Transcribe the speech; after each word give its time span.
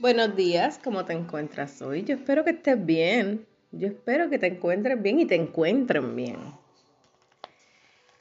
Buenos 0.00 0.34
días, 0.34 0.80
¿cómo 0.82 1.04
te 1.04 1.12
encuentras 1.12 1.80
hoy? 1.80 2.02
Yo 2.02 2.16
espero 2.16 2.44
que 2.44 2.50
estés 2.50 2.84
bien. 2.84 3.46
Yo 3.70 3.86
espero 3.86 4.28
que 4.28 4.40
te 4.40 4.48
encuentres 4.48 5.00
bien 5.00 5.20
y 5.20 5.24
te 5.24 5.36
encuentren 5.36 6.16
bien. 6.16 6.36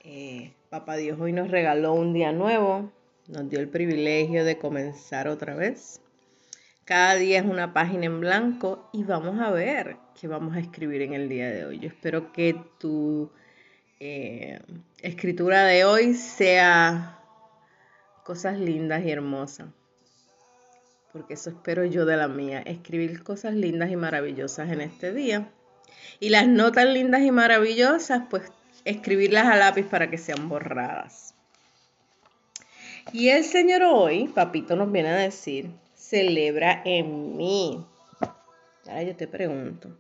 Eh, 0.04 0.54
Papá 0.70 0.98
Dios 0.98 1.20
hoy 1.20 1.34
nos 1.34 1.50
regaló 1.50 1.94
un 1.94 2.14
día 2.14 2.32
nuevo, 2.32 2.92
nos 3.28 3.50
dio 3.50 3.60
el 3.60 3.70
privilegio 3.70 4.46
de 4.46 4.60
comenzar 4.60 5.28
otra 5.28 5.56
vez. 5.56 6.00
Cada 6.86 7.16
día 7.16 7.40
es 7.40 7.46
una 7.46 7.74
página 7.74 8.06
en 8.06 8.20
blanco 8.20 8.88
y 8.94 9.04
vamos 9.04 9.42
a 9.42 9.50
ver 9.50 9.98
qué 10.20 10.28
vamos 10.28 10.56
a 10.56 10.60
escribir 10.60 11.02
en 11.02 11.14
el 11.14 11.28
día 11.28 11.50
de 11.50 11.66
hoy. 11.66 11.80
Yo 11.80 11.88
espero 11.88 12.32
que 12.32 12.56
tu 12.78 13.32
eh, 14.00 14.60
escritura 15.02 15.66
de 15.66 15.86
hoy 15.86 16.14
sea 16.14 17.20
cosas 18.24 18.60
lindas 18.60 19.04
y 19.04 19.10
hermosas 19.10 19.70
porque 21.14 21.36
eso 21.36 21.52
espero 21.52 21.86
yo 21.86 22.06
de 22.06 22.18
la 22.18 22.28
mía, 22.28 22.64
escribir 22.66 23.24
cosas 23.24 23.54
lindas 23.54 23.92
y 23.92 23.96
maravillosas 23.96 24.72
en 24.72 24.82
este 24.82 25.14
día. 25.14 25.48
Y 26.20 26.30
las 26.30 26.48
notas 26.48 26.86
lindas 26.86 27.22
y 27.22 27.32
maravillosas, 27.32 28.24
pues 28.32 28.52
escribirlas 28.84 29.46
a 29.46 29.56
lápiz 29.56 29.86
para 29.86 30.10
que 30.10 30.18
sean 30.18 30.50
borradas. 30.50 31.36
Y 33.12 33.30
el 33.30 33.44
Señor 33.44 33.84
hoy, 33.84 34.28
papito, 34.28 34.76
nos 34.76 34.92
viene 34.92 35.10
a 35.10 35.16
decir, 35.16 35.70
celebra 35.94 36.82
en 36.84 37.38
mí. 37.38 37.86
Ahora 38.88 39.04
yo 39.04 39.16
te 39.16 39.28
pregunto, 39.28 39.96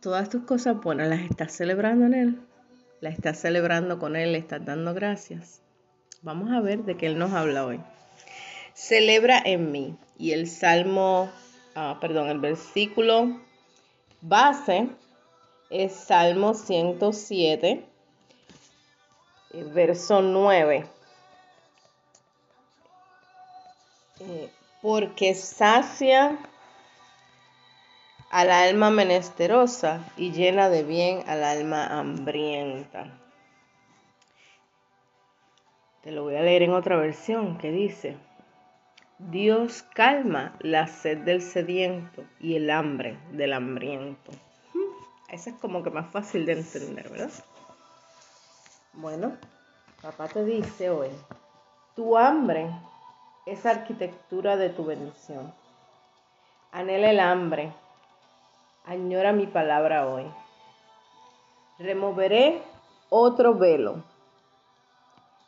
¿todas 0.00 0.28
tus 0.28 0.42
cosas 0.42 0.82
buenas 0.82 1.08
las 1.08 1.22
estás 1.22 1.52
celebrando 1.52 2.04
en 2.04 2.14
Él? 2.14 2.40
¿Las 3.00 3.14
estás 3.14 3.40
celebrando 3.40 3.98
con 3.98 4.16
Él? 4.16 4.32
¿Le 4.32 4.38
estás 4.38 4.62
dando 4.66 4.92
gracias? 4.92 5.62
Vamos 6.20 6.50
a 6.50 6.60
ver 6.60 6.84
de 6.84 6.96
qué 6.98 7.06
Él 7.06 7.18
nos 7.18 7.32
habla 7.32 7.64
hoy 7.64 7.80
celebra 8.78 9.42
en 9.44 9.72
mí. 9.72 9.96
Y 10.16 10.32
el 10.32 10.48
salmo, 10.48 11.30
ah, 11.74 11.98
perdón, 12.00 12.28
el 12.28 12.38
versículo 12.38 13.40
base 14.20 14.88
es 15.68 15.92
Salmo 15.92 16.54
107, 16.54 17.84
eh, 19.52 19.64
verso 19.74 20.22
9. 20.22 20.86
Eh, 24.20 24.50
porque 24.80 25.34
sacia 25.34 26.38
al 28.30 28.50
alma 28.50 28.90
menesterosa 28.90 30.04
y 30.16 30.30
llena 30.30 30.68
de 30.68 30.84
bien 30.84 31.24
al 31.26 31.42
alma 31.42 31.86
hambrienta. 31.86 33.18
Te 36.02 36.12
lo 36.12 36.22
voy 36.22 36.36
a 36.36 36.42
leer 36.42 36.62
en 36.62 36.72
otra 36.72 36.96
versión 36.96 37.58
que 37.58 37.70
dice, 37.70 38.16
Dios 39.18 39.82
calma 39.94 40.54
la 40.60 40.86
sed 40.86 41.18
del 41.18 41.42
sediento 41.42 42.22
y 42.38 42.54
el 42.54 42.70
hambre 42.70 43.18
del 43.32 43.52
hambriento. 43.52 44.30
Hmm, 44.72 45.34
Eso 45.34 45.50
es 45.50 45.56
como 45.56 45.82
que 45.82 45.90
más 45.90 46.08
fácil 46.12 46.46
de 46.46 46.52
entender, 46.52 47.08
¿verdad? 47.10 47.30
Bueno, 48.92 49.36
papá 50.00 50.28
te 50.28 50.44
dice 50.44 50.90
hoy, 50.90 51.08
tu 51.96 52.16
hambre 52.16 52.70
es 53.44 53.66
arquitectura 53.66 54.56
de 54.56 54.70
tu 54.70 54.84
bendición. 54.84 55.52
Anhela 56.70 57.10
el 57.10 57.18
hambre, 57.18 57.72
añora 58.84 59.32
mi 59.32 59.48
palabra 59.48 60.06
hoy. 60.06 60.30
Removeré 61.80 62.62
otro 63.10 63.54
velo. 63.54 64.04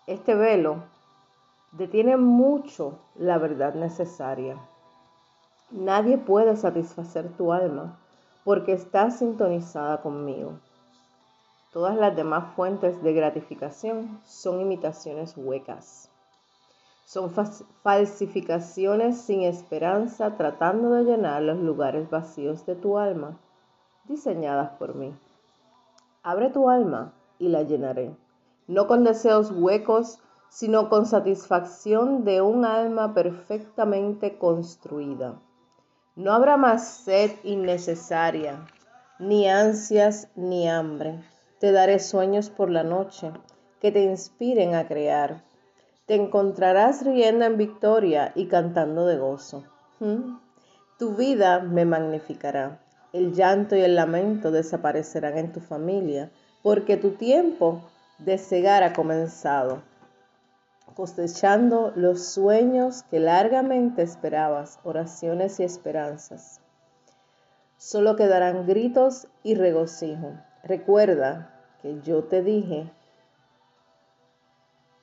Este 0.08 0.34
velo 0.34 0.89
detiene 1.72 2.16
mucho 2.16 2.98
la 3.14 3.38
verdad 3.38 3.74
necesaria. 3.74 4.56
Nadie 5.70 6.18
puede 6.18 6.56
satisfacer 6.56 7.28
tu 7.36 7.52
alma 7.52 7.98
porque 8.44 8.72
está 8.72 9.10
sintonizada 9.10 10.02
conmigo. 10.02 10.58
Todas 11.72 11.96
las 11.96 12.17
demás 12.17 12.52
fuentes 12.56 13.00
de 13.02 13.12
gratificación 13.12 14.20
son 14.24 14.61
imitaciones 14.61 15.34
huecas. 15.36 16.11
Son 17.05 17.30
falsificaciones 17.83 19.20
sin 19.20 19.42
esperanza 19.42 20.36
tratando 20.36 20.90
de 20.90 21.05
llenar 21.05 21.42
los 21.42 21.58
lugares 21.58 22.11
vacíos 22.11 22.66
de 22.66 22.74
tu 22.74 22.98
alma, 22.98 23.39
diseñadas 24.05 24.70
por 24.78 24.95
mí. 24.95 25.14
Abre 26.22 26.50
tu 26.50 26.68
alma 26.68 27.12
y 27.39 27.48
la 27.48 27.62
llenaré, 27.62 28.14
no 28.66 28.86
con 28.86 29.05
deseos 29.05 29.52
huecos 29.52 30.20
sino 30.50 30.88
con 30.88 31.06
satisfacción 31.06 32.24
de 32.24 32.42
un 32.42 32.64
alma 32.64 33.14
perfectamente 33.14 34.36
construida. 34.36 35.40
No 36.16 36.33
habrá 36.33 36.56
más 36.56 36.86
sed 36.86 37.30
innecesaria, 37.44 38.66
ni 39.20 39.48
ansias 39.48 40.28
ni 40.34 40.68
hambre. 40.68 41.22
Te 41.60 41.70
daré 41.70 42.00
sueños 42.00 42.50
por 42.50 42.68
la 42.68 42.83
noche 42.83 43.30
que 43.80 43.92
te 43.92 44.02
inspiren 44.02 44.74
a 44.74 44.89
crear. 44.89 45.42
Te 46.06 46.16
encontrarás 46.16 47.06
riendo 47.06 47.44
en 47.44 47.56
victoria 47.56 48.33
y 48.34 48.46
cantando 48.46 49.06
de 49.06 49.18
gozo. 49.18 49.62
¿Mm? 50.00 50.36
Tu 50.98 51.14
vida 51.14 51.60
me 51.60 51.84
magnificará. 51.84 52.80
El 53.12 53.34
llanto 53.34 53.77
y 53.77 53.80
el 53.83 53.94
lamento 53.94 54.50
desaparecerán 54.50 55.39
en 55.39 55.52
tu 55.52 55.60
familia, 55.60 56.30
porque 56.62 56.96
tu 56.96 57.12
tiempo 57.12 57.83
de 58.18 58.36
cegar 58.36 58.83
ha 58.83 58.92
comenzado 58.92 59.89
cosechando 60.95 61.92
los 61.96 62.24
sueños 62.24 63.05
que 63.05 63.20
largamente 63.20 64.02
esperabas, 64.02 64.78
oraciones 64.83 65.61
y 65.61 65.64
esperanzas. 65.64 66.61
Solo 67.77 68.17
quedarán 68.17 68.67
gritos 68.67 69.28
y 69.42 69.55
regocijo. 69.55 70.34
Recuerda 70.62 71.58
que 71.80 72.01
yo 72.02 72.24
te 72.24 72.42
dije 72.42 72.90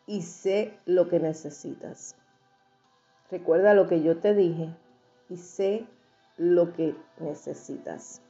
y 0.06 0.22
sé 0.22 0.78
lo 0.86 1.10
que 1.10 1.20
necesitas. 1.20 2.16
Recuerda 3.32 3.74
lo 3.74 3.88
que 3.88 4.02
yo 4.04 4.18
te 4.20 4.34
dije 4.34 4.76
y 5.30 5.38
sé 5.38 5.88
lo 6.38 6.74
que 6.74 6.96
necesitas. 7.20 8.22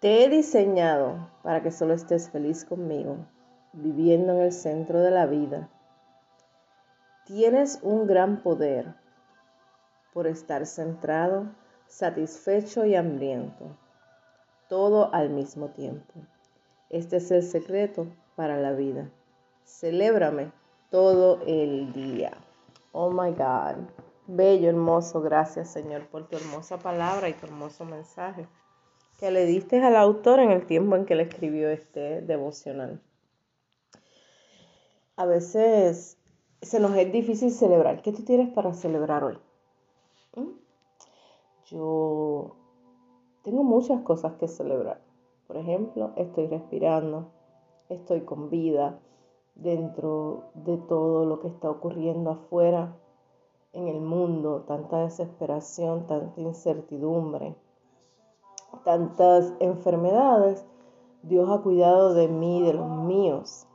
Te 0.00 0.24
he 0.24 0.28
diseñado 0.28 1.30
para 1.44 1.62
que 1.62 1.70
solo 1.70 1.94
estés 1.94 2.28
feliz 2.28 2.64
conmigo, 2.64 3.18
viviendo 3.72 4.32
en 4.32 4.40
el 4.40 4.52
centro 4.52 5.00
de 5.00 5.12
la 5.12 5.26
vida 5.26 5.70
Tienes 7.24 7.78
un 7.82 8.06
gran 8.06 8.42
poder 8.42 8.94
por 10.12 10.26
estar 10.26 10.66
centrado, 10.66 11.46
satisfecho 11.86 12.84
y 12.84 12.94
hambriento, 12.94 13.76
todo 14.68 15.12
al 15.14 15.30
mismo 15.30 15.68
tiempo. 15.68 16.12
Este 16.90 17.16
es 17.16 17.30
el 17.30 17.42
secreto 17.42 18.06
para 18.34 18.56
la 18.58 18.72
vida. 18.72 19.10
Celébrame 19.64 20.52
todo 20.90 21.40
el 21.46 21.92
día. 21.92 22.32
Oh 22.92 23.10
my 23.10 23.30
God. 23.30 23.88
Bello, 24.26 24.68
hermoso. 24.68 25.20
Gracias, 25.20 25.70
Señor, 25.70 26.06
por 26.08 26.28
tu 26.28 26.36
hermosa 26.36 26.78
palabra 26.78 27.28
y 27.28 27.34
tu 27.34 27.46
hermoso 27.46 27.84
mensaje 27.84 28.46
que 29.22 29.30
le 29.30 29.46
diste 29.46 29.80
al 29.80 29.94
autor 29.94 30.40
en 30.40 30.50
el 30.50 30.66
tiempo 30.66 30.96
en 30.96 31.06
que 31.06 31.14
le 31.14 31.22
escribió 31.22 31.70
este 31.70 32.22
devocional. 32.22 33.00
A 35.14 35.26
veces 35.26 36.18
se 36.62 36.78
nos 36.80 36.96
es 36.96 37.12
difícil 37.12 37.50
celebrar. 37.50 38.02
¿Qué 38.02 38.12
tú 38.12 38.22
tienes 38.22 38.52
para 38.54 38.72
celebrar 38.72 39.24
hoy? 39.24 39.38
¿Mm? 40.36 40.48
Yo 41.66 42.56
tengo 43.42 43.64
muchas 43.64 44.00
cosas 44.02 44.34
que 44.34 44.48
celebrar. 44.48 45.00
Por 45.46 45.56
ejemplo, 45.56 46.12
estoy 46.16 46.46
respirando, 46.46 47.26
estoy 47.88 48.22
con 48.22 48.48
vida 48.48 49.00
dentro 49.54 50.44
de 50.54 50.78
todo 50.78 51.26
lo 51.26 51.40
que 51.40 51.48
está 51.48 51.68
ocurriendo 51.68 52.30
afuera 52.30 52.96
en 53.72 53.88
el 53.88 54.00
mundo, 54.00 54.64
tanta 54.66 54.98
desesperación, 54.98 56.06
tanta 56.06 56.40
incertidumbre, 56.40 57.56
tantas 58.84 59.52
enfermedades. 59.58 60.64
Dios 61.22 61.50
ha 61.50 61.62
cuidado 61.62 62.14
de 62.14 62.28
mí, 62.28 62.62
de 62.62 62.74
los 62.74 62.88
míos, 62.88 63.66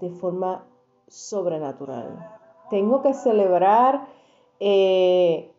de 0.00 0.10
forma 0.10 0.64
sobrenatural. 1.10 2.38
Tengo 2.70 3.02
que 3.02 3.12
celebrar 3.12 4.06
eh, 4.60 5.52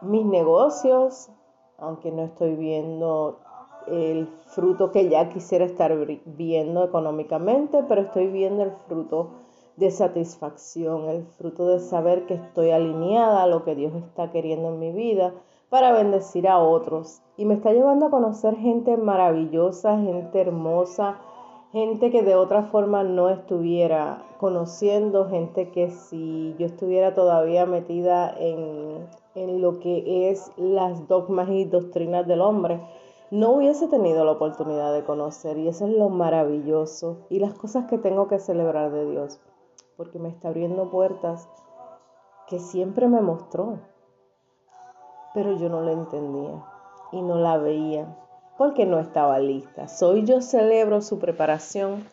mis 0.00 0.24
negocios, 0.24 1.30
aunque 1.78 2.10
no 2.10 2.24
estoy 2.24 2.56
viendo 2.56 3.38
el 3.86 4.28
fruto 4.46 4.90
que 4.90 5.08
ya 5.08 5.28
quisiera 5.28 5.64
estar 5.64 5.94
viendo 6.24 6.84
económicamente, 6.84 7.84
pero 7.88 8.02
estoy 8.02 8.28
viendo 8.28 8.62
el 8.62 8.72
fruto 8.88 9.30
de 9.76 9.90
satisfacción, 9.90 11.08
el 11.08 11.24
fruto 11.24 11.66
de 11.66 11.80
saber 11.80 12.26
que 12.26 12.34
estoy 12.34 12.70
alineada 12.70 13.42
a 13.42 13.46
lo 13.46 13.64
que 13.64 13.74
Dios 13.74 13.94
está 13.94 14.30
queriendo 14.30 14.68
en 14.68 14.78
mi 14.78 14.92
vida 14.92 15.34
para 15.70 15.92
bendecir 15.92 16.48
a 16.48 16.58
otros. 16.58 17.22
Y 17.36 17.44
me 17.44 17.54
está 17.54 17.72
llevando 17.72 18.06
a 18.06 18.10
conocer 18.10 18.56
gente 18.56 18.96
maravillosa, 18.96 19.98
gente 19.98 20.40
hermosa, 20.40 21.18
gente 21.72 22.10
que 22.10 22.22
de 22.22 22.36
otra 22.36 22.64
forma 22.64 23.02
no 23.02 23.30
estuviera 23.30 24.26
conociendo, 24.38 25.28
gente 25.28 25.70
que 25.70 25.90
si 25.90 26.54
yo 26.58 26.66
estuviera 26.66 27.14
todavía 27.14 27.64
metida 27.64 28.34
en, 28.38 29.08
en 29.34 29.62
lo 29.62 29.80
que 29.80 30.30
es 30.30 30.52
las 30.56 31.08
dogmas 31.08 31.48
y 31.48 31.64
doctrinas 31.64 32.26
del 32.26 32.42
hombre, 32.42 32.80
no 33.30 33.52
hubiese 33.52 33.88
tenido 33.88 34.26
la 34.26 34.32
oportunidad 34.32 34.92
de 34.92 35.04
conocer. 35.04 35.56
Y 35.56 35.68
eso 35.68 35.86
es 35.86 35.94
lo 35.94 36.10
maravilloso 36.10 37.26
y 37.30 37.38
las 37.38 37.54
cosas 37.54 37.86
que 37.86 37.96
tengo 37.96 38.28
que 38.28 38.38
celebrar 38.38 38.92
de 38.92 39.10
Dios, 39.10 39.40
porque 39.96 40.18
me 40.18 40.28
está 40.28 40.48
abriendo 40.48 40.90
puertas 40.90 41.48
que 42.48 42.58
siempre 42.58 43.08
me 43.08 43.22
mostró, 43.22 43.78
pero 45.32 45.56
yo 45.56 45.70
no 45.70 45.80
la 45.80 45.92
entendía 45.92 46.62
y 47.12 47.22
no 47.22 47.36
la 47.36 47.56
veía 47.56 48.18
porque 48.56 48.86
no 48.86 48.98
estaba 48.98 49.38
lista. 49.38 49.88
Soy 49.88 50.24
yo 50.24 50.40
celebro 50.40 51.00
su 51.02 51.18
preparación, 51.18 52.04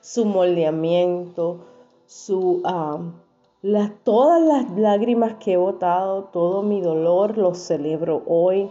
su 0.00 0.24
moldeamiento, 0.24 1.64
su, 2.06 2.62
todas 4.04 4.42
las 4.42 4.70
lágrimas 4.78 5.34
que 5.34 5.54
he 5.54 5.56
botado, 5.56 6.24
todo 6.24 6.62
mi 6.62 6.80
dolor 6.80 7.36
lo 7.38 7.54
celebro 7.54 8.22
hoy. 8.26 8.70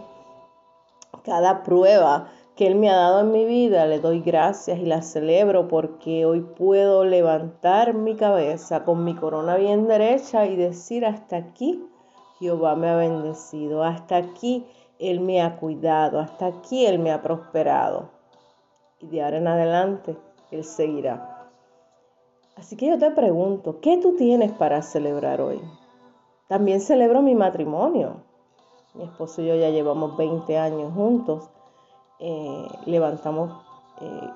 Cada 1.24 1.62
prueba 1.62 2.28
que 2.56 2.66
Él 2.66 2.76
me 2.76 2.88
ha 2.88 2.96
dado 2.96 3.20
en 3.20 3.32
mi 3.32 3.44
vida, 3.44 3.86
le 3.86 3.98
doy 3.98 4.20
gracias 4.20 4.78
y 4.78 4.86
la 4.86 5.02
celebro 5.02 5.68
porque 5.68 6.24
hoy 6.24 6.40
puedo 6.40 7.04
levantar 7.04 7.92
mi 7.92 8.14
cabeza 8.14 8.84
con 8.84 9.04
mi 9.04 9.14
corona 9.14 9.56
bien 9.56 9.86
derecha 9.86 10.46
y 10.46 10.56
decir 10.56 11.04
hasta 11.04 11.36
aquí 11.36 11.84
Jehová 12.38 12.76
me 12.76 12.88
ha 12.88 12.96
bendecido, 12.96 13.82
hasta 13.82 14.16
aquí 14.16 14.64
él 14.98 15.20
me 15.20 15.42
ha 15.42 15.56
cuidado, 15.56 16.20
hasta 16.20 16.46
aquí 16.46 16.86
Él 16.86 16.98
me 16.98 17.12
ha 17.12 17.22
prosperado. 17.22 18.10
Y 19.00 19.06
de 19.08 19.22
ahora 19.22 19.38
en 19.38 19.48
adelante 19.48 20.16
Él 20.50 20.64
seguirá. 20.64 21.50
Así 22.56 22.76
que 22.76 22.86
yo 22.86 22.98
te 22.98 23.10
pregunto, 23.10 23.80
¿qué 23.80 23.98
tú 23.98 24.16
tienes 24.16 24.52
para 24.52 24.80
celebrar 24.80 25.42
hoy? 25.42 25.60
También 26.48 26.80
celebro 26.80 27.20
mi 27.20 27.34
matrimonio. 27.34 28.22
Mi 28.94 29.04
esposo 29.04 29.42
y 29.42 29.46
yo 29.46 29.54
ya 29.56 29.68
llevamos 29.68 30.16
20 30.16 30.56
años 30.56 30.94
juntos. 30.94 31.50
Eh, 32.18 32.66
levantamos, 32.86 33.62
eh, 34.00 34.30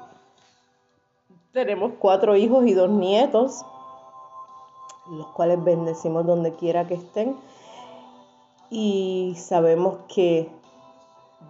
tenemos 1.53 1.93
cuatro 1.99 2.37
hijos 2.37 2.67
y 2.67 2.75
dos 2.75 2.91
nietos, 2.91 3.65
los 5.11 5.29
cuales 5.29 5.65
bendecimos 5.65 6.27
donde 6.27 6.53
quiera 6.53 6.87
que 6.87 6.95
estén 6.95 7.37
y 8.71 9.35
sabemos 9.37 9.99
que 10.15 10.49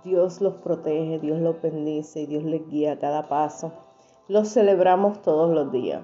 Dios 0.02 0.40
los 0.40 0.54
protege, 0.54 1.18
Dios 1.18 1.38
los 1.40 1.60
bendice 1.60 2.22
y 2.22 2.26
Dios 2.26 2.42
les 2.44 2.66
guía 2.68 2.92
a 2.92 2.98
cada 2.98 3.28
paso. 3.28 3.72
Los 4.28 4.48
celebramos 4.48 5.20
todos 5.20 5.52
los 5.52 5.70
días, 5.70 6.02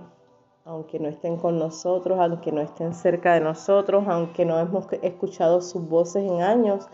aunque 0.67 0.99
no 0.99 1.09
estén 1.09 1.39
con 1.39 1.59
nosotros, 1.59 2.19
aunque 2.21 2.53
no 2.53 2.61
estén 2.61 2.93
cerca 2.93 3.33
de 3.33 3.41
nosotros, 3.41 4.05
aunque 4.09 4.45
no 4.45 4.59
hemos 4.59 4.87
escuchado 5.01 5.63
sus 5.63 5.89
voces 5.89 6.31
en 6.31 6.43
años, 6.43 6.87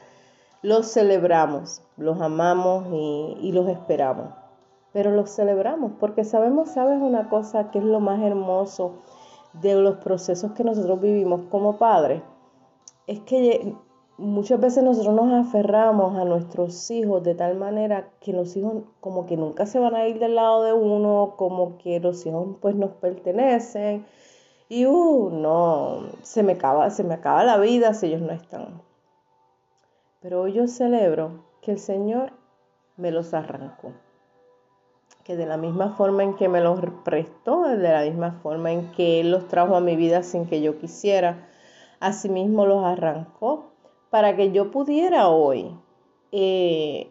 los 0.62 0.86
celebramos, 0.92 1.82
los 1.96 2.20
amamos 2.20 2.86
y, 2.92 3.36
y 3.40 3.50
los 3.50 3.68
esperamos. 3.68 4.28
Pero 4.92 5.10
los 5.10 5.30
celebramos 5.30 5.92
porque 5.98 6.22
sabemos, 6.22 6.68
sabes 6.68 7.00
una 7.00 7.28
cosa 7.28 7.72
que 7.72 7.78
es 7.78 7.84
lo 7.84 7.98
más 7.98 8.22
hermoso 8.22 8.92
de 9.54 9.74
los 9.74 9.96
procesos 9.96 10.52
que 10.52 10.62
nosotros 10.62 11.00
vivimos 11.00 11.40
como 11.50 11.78
padres, 11.78 12.22
es 13.06 13.20
que 13.20 13.74
muchas 14.18 14.60
veces 14.60 14.84
nosotros 14.84 15.14
nos 15.14 15.46
aferramos 15.46 16.16
a 16.16 16.24
nuestros 16.24 16.90
hijos 16.90 17.22
de 17.22 17.34
tal 17.34 17.56
manera 17.56 18.10
que 18.20 18.32
los 18.32 18.56
hijos 18.56 18.84
como 19.00 19.26
que 19.26 19.36
nunca 19.36 19.66
se 19.66 19.78
van 19.78 19.94
a 19.94 20.06
ir 20.06 20.18
del 20.18 20.34
lado 20.34 20.62
de 20.64 20.72
uno, 20.72 21.34
como 21.36 21.78
que 21.78 22.00
los 22.00 22.24
hijos 22.26 22.56
pues 22.60 22.74
nos 22.74 22.92
pertenecen. 22.92 24.06
Y 24.68 24.86
uh, 24.86 25.30
no, 25.30 26.06
se 26.22 26.42
me 26.42 26.52
acaba, 26.52 26.88
se 26.90 27.04
me 27.04 27.18
la 27.18 27.58
vida 27.58 27.94
si 27.94 28.06
ellos 28.06 28.22
no 28.22 28.32
están. 28.32 28.80
Pero 30.20 30.42
hoy 30.42 30.54
yo 30.54 30.66
celebro 30.66 31.44
que 31.60 31.72
el 31.72 31.78
Señor 31.78 32.32
me 32.96 33.10
los 33.10 33.34
arrancó. 33.34 33.92
Que 35.24 35.36
de 35.36 35.46
la 35.46 35.56
misma 35.56 35.90
forma 35.90 36.22
en 36.22 36.34
que 36.36 36.48
me 36.48 36.60
los 36.60 36.80
prestó, 37.04 37.62
de 37.62 37.76
la 37.76 38.02
misma 38.02 38.40
forma 38.42 38.72
en 38.72 38.90
que 38.92 39.20
Él 39.20 39.30
los 39.30 39.46
trajo 39.46 39.76
a 39.76 39.80
mi 39.80 39.94
vida 39.94 40.22
sin 40.22 40.46
que 40.46 40.62
yo 40.62 40.78
quisiera, 40.78 41.48
asimismo 42.00 42.66
los 42.66 42.84
arrancó 42.84 43.71
para 44.12 44.36
que 44.36 44.52
yo 44.52 44.70
pudiera 44.70 45.30
hoy 45.30 45.74
eh, 46.32 47.10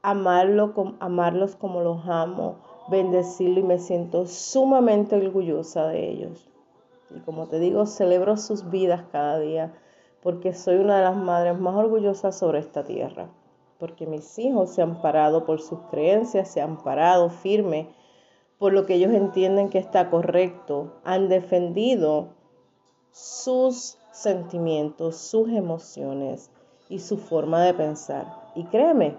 amarlo, 0.00 0.72
amarlos 0.98 1.56
como 1.56 1.82
los 1.82 2.08
amo, 2.08 2.56
bendecirlo 2.88 3.60
y 3.60 3.64
me 3.64 3.78
siento 3.78 4.26
sumamente 4.26 5.16
orgullosa 5.16 5.88
de 5.88 6.08
ellos. 6.08 6.48
Y 7.14 7.20
como 7.20 7.48
te 7.48 7.60
digo, 7.60 7.84
celebro 7.84 8.38
sus 8.38 8.70
vidas 8.70 9.04
cada 9.12 9.38
día 9.40 9.74
porque 10.22 10.54
soy 10.54 10.76
una 10.76 10.96
de 10.96 11.02
las 11.04 11.16
madres 11.16 11.60
más 11.60 11.76
orgullosas 11.76 12.34
sobre 12.34 12.60
esta 12.60 12.82
tierra, 12.82 13.28
porque 13.78 14.06
mis 14.06 14.38
hijos 14.38 14.70
se 14.70 14.80
han 14.80 15.02
parado 15.02 15.44
por 15.44 15.60
sus 15.60 15.80
creencias, 15.90 16.48
se 16.48 16.62
han 16.62 16.78
parado 16.78 17.28
firme 17.28 17.90
por 18.56 18.72
lo 18.72 18.86
que 18.86 18.94
ellos 18.94 19.12
entienden 19.12 19.68
que 19.68 19.78
está 19.78 20.08
correcto, 20.08 20.94
han 21.04 21.28
defendido 21.28 22.39
sus 23.12 23.98
sentimientos, 24.12 25.16
sus 25.16 25.48
emociones 25.50 26.50
y 26.88 26.98
su 26.98 27.18
forma 27.18 27.62
de 27.62 27.74
pensar. 27.74 28.26
Y 28.54 28.64
créeme 28.64 29.16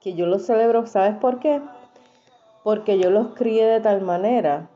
que 0.00 0.14
yo 0.14 0.26
los 0.26 0.46
celebro, 0.46 0.86
¿sabes 0.86 1.16
por 1.16 1.38
qué? 1.38 1.62
Porque 2.62 2.98
yo 2.98 3.10
los 3.10 3.28
crié 3.34 3.66
de 3.66 3.80
tal 3.80 4.00
manera 4.02 4.70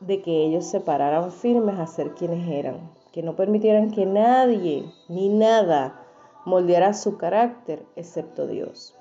de 0.00 0.22
que 0.22 0.44
ellos 0.44 0.64
se 0.64 0.80
pararan 0.80 1.32
firmes 1.32 1.78
a 1.78 1.86
ser 1.86 2.14
quienes 2.14 2.48
eran, 2.48 2.90
que 3.12 3.22
no 3.22 3.34
permitieran 3.34 3.90
que 3.90 4.06
nadie 4.06 4.84
ni 5.08 5.28
nada 5.28 6.00
moldeara 6.44 6.94
su 6.94 7.16
carácter 7.18 7.84
excepto 7.96 8.46
Dios. 8.46 8.94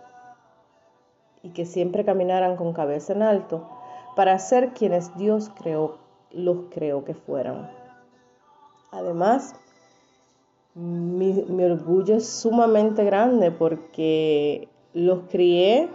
Y 1.43 1.51
que 1.51 1.65
siempre 1.65 2.03
caminaran 2.03 2.57
con 2.57 2.73
cabeza 2.73 3.13
en 3.13 3.21
alto 3.21 3.67
para 4.15 4.39
ser 4.39 4.73
quienes 4.73 5.15
Dios 5.17 5.51
creó, 5.55 5.97
los 6.31 6.65
creó 6.71 7.05
que 7.05 7.13
fueran. 7.13 7.69
Además, 8.91 9.55
mi, 10.77 11.63
orgullo 11.63 12.15
es 12.15 12.27
sumamente 12.29 13.03
grande 13.03 13.51
porque 13.51 14.69
los 14.93 15.23
crié 15.29 15.89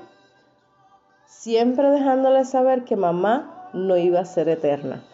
siempre 1.27 1.89
dejándoles 1.91 2.50
saber 2.50 2.85
que 2.85 2.97
mamá 2.97 3.71
no 3.73 3.97
iba 3.97 4.21
a 4.21 4.25
ser 4.25 4.49
eterna 4.49 5.05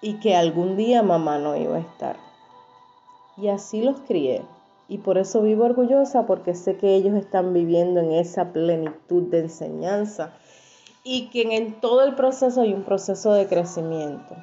y 0.00 0.20
que 0.20 0.36
algún 0.36 0.76
día 0.76 1.02
mamá 1.02 1.38
no 1.38 1.56
iba 1.56 1.76
a 1.76 1.80
estar. 1.80 2.16
Y 3.36 3.48
así 3.48 3.82
los 3.82 4.00
crié. 4.00 4.42
Y 4.88 4.98
por 4.98 5.18
eso 5.18 5.42
vivo 5.42 5.64
orgullosa 5.64 6.26
porque 6.26 6.54
sé 6.54 6.76
que 6.76 6.94
ellos 6.94 7.14
están 7.14 7.52
viviendo 7.52 8.00
en 8.00 8.12
esa 8.12 8.52
plenitud 8.52 9.24
de 9.24 9.40
enseñanza 9.40 10.32
y 11.02 11.28
que 11.30 11.42
en 11.56 11.80
todo 11.80 12.02
el 12.04 12.14
proceso 12.14 12.60
hay 12.60 12.72
un 12.72 12.84
proceso 12.84 13.32
de 13.32 13.48
crecimiento 13.48 14.36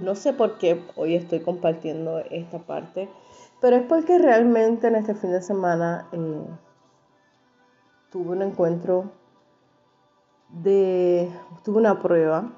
no 0.00 0.14
sé 0.14 0.32
por 0.32 0.58
qué 0.58 0.82
hoy 0.96 1.14
estoy 1.14 1.40
compartiendo 1.40 2.18
esta 2.30 2.58
parte, 2.58 3.08
pero 3.60 3.76
es 3.76 3.82
porque 3.82 4.18
realmente 4.18 4.88
en 4.88 4.96
este 4.96 5.14
fin 5.14 5.32
de 5.32 5.42
semana 5.42 6.08
eh, 6.12 6.46
tuve 8.10 8.30
un 8.30 8.42
encuentro 8.42 9.12
de, 10.48 11.30
tuve 11.62 11.78
una 11.78 12.00
prueba 12.00 12.52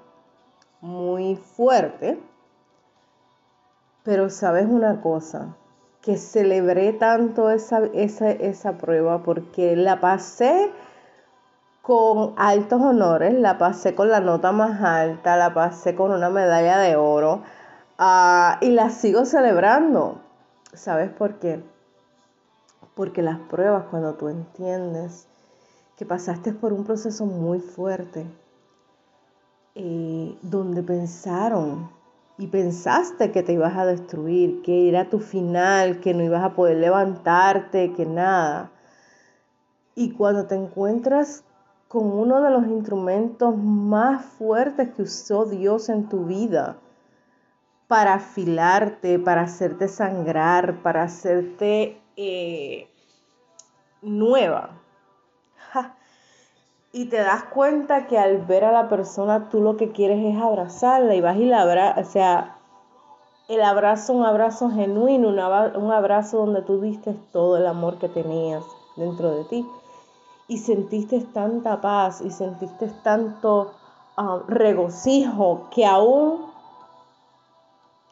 muy 0.80 1.36
fuerte, 1.36 2.20
pero 4.04 4.30
sabes 4.30 4.66
una 4.66 5.00
cosa, 5.00 5.56
que 6.02 6.18
celebré 6.18 6.92
tanto 6.92 7.50
esa, 7.50 7.86
esa, 7.94 8.30
esa 8.30 8.76
prueba 8.76 9.22
porque 9.22 9.74
la 9.74 10.00
pasé 10.00 10.70
con 11.84 12.32
altos 12.38 12.80
honores, 12.80 13.34
la 13.34 13.58
pasé 13.58 13.94
con 13.94 14.08
la 14.08 14.20
nota 14.20 14.52
más 14.52 14.80
alta, 14.80 15.36
la 15.36 15.52
pasé 15.52 15.94
con 15.94 16.12
una 16.12 16.30
medalla 16.30 16.78
de 16.78 16.96
oro 16.96 17.42
ah, 17.98 18.56
y 18.62 18.70
la 18.70 18.88
sigo 18.88 19.26
celebrando. 19.26 20.22
¿Sabes 20.72 21.10
por 21.10 21.38
qué? 21.40 21.62
Porque 22.94 23.20
las 23.20 23.38
pruebas, 23.38 23.84
cuando 23.90 24.14
tú 24.14 24.30
entiendes 24.30 25.26
que 25.98 26.06
pasaste 26.06 26.54
por 26.54 26.72
un 26.72 26.84
proceso 26.84 27.26
muy 27.26 27.60
fuerte, 27.60 28.24
eh, 29.74 30.38
donde 30.40 30.82
pensaron 30.82 31.90
y 32.38 32.46
pensaste 32.46 33.30
que 33.30 33.42
te 33.42 33.52
ibas 33.52 33.76
a 33.76 33.84
destruir, 33.84 34.62
que 34.62 34.88
era 34.88 35.10
tu 35.10 35.18
final, 35.18 36.00
que 36.00 36.14
no 36.14 36.22
ibas 36.22 36.44
a 36.44 36.54
poder 36.54 36.78
levantarte, 36.78 37.92
que 37.92 38.06
nada. 38.06 38.70
Y 39.94 40.12
cuando 40.12 40.46
te 40.46 40.54
encuentras 40.54 41.44
con 41.94 42.10
uno 42.10 42.42
de 42.42 42.50
los 42.50 42.66
instrumentos 42.66 43.56
más 43.56 44.24
fuertes 44.24 44.88
que 44.96 45.02
usó 45.02 45.44
Dios 45.44 45.88
en 45.88 46.08
tu 46.08 46.24
vida 46.24 46.76
para 47.86 48.14
afilarte, 48.14 49.20
para 49.20 49.42
hacerte 49.42 49.86
sangrar, 49.86 50.82
para 50.82 51.04
hacerte 51.04 52.02
eh, 52.16 52.88
nueva. 54.02 54.70
y 56.92 57.04
te 57.04 57.18
das 57.18 57.44
cuenta 57.44 58.08
que 58.08 58.18
al 58.18 58.38
ver 58.38 58.64
a 58.64 58.72
la 58.72 58.88
persona 58.88 59.48
tú 59.48 59.60
lo 59.60 59.76
que 59.76 59.92
quieres 59.92 60.18
es 60.24 60.42
abrazarla 60.42 61.14
y 61.14 61.20
vas 61.20 61.36
y 61.36 61.44
la 61.44 61.62
abrazas, 61.62 62.08
o 62.08 62.10
sea, 62.10 62.56
el 63.46 63.62
abrazo, 63.62 64.14
un 64.14 64.24
abrazo 64.24 64.68
genuino, 64.68 65.28
un 65.28 65.92
abrazo 65.92 66.38
donde 66.38 66.62
tú 66.62 66.80
diste 66.80 67.14
todo 67.32 67.56
el 67.56 67.68
amor 67.68 68.00
que 68.00 68.08
tenías 68.08 68.64
dentro 68.96 69.30
de 69.30 69.44
ti 69.44 69.64
y 70.48 70.58
sentiste 70.58 71.20
tanta 71.20 71.80
paz 71.80 72.20
y 72.20 72.30
sentiste 72.30 72.88
tanto 73.02 73.72
ah, 74.16 74.42
regocijo 74.46 75.68
que 75.74 75.86
aún 75.86 76.46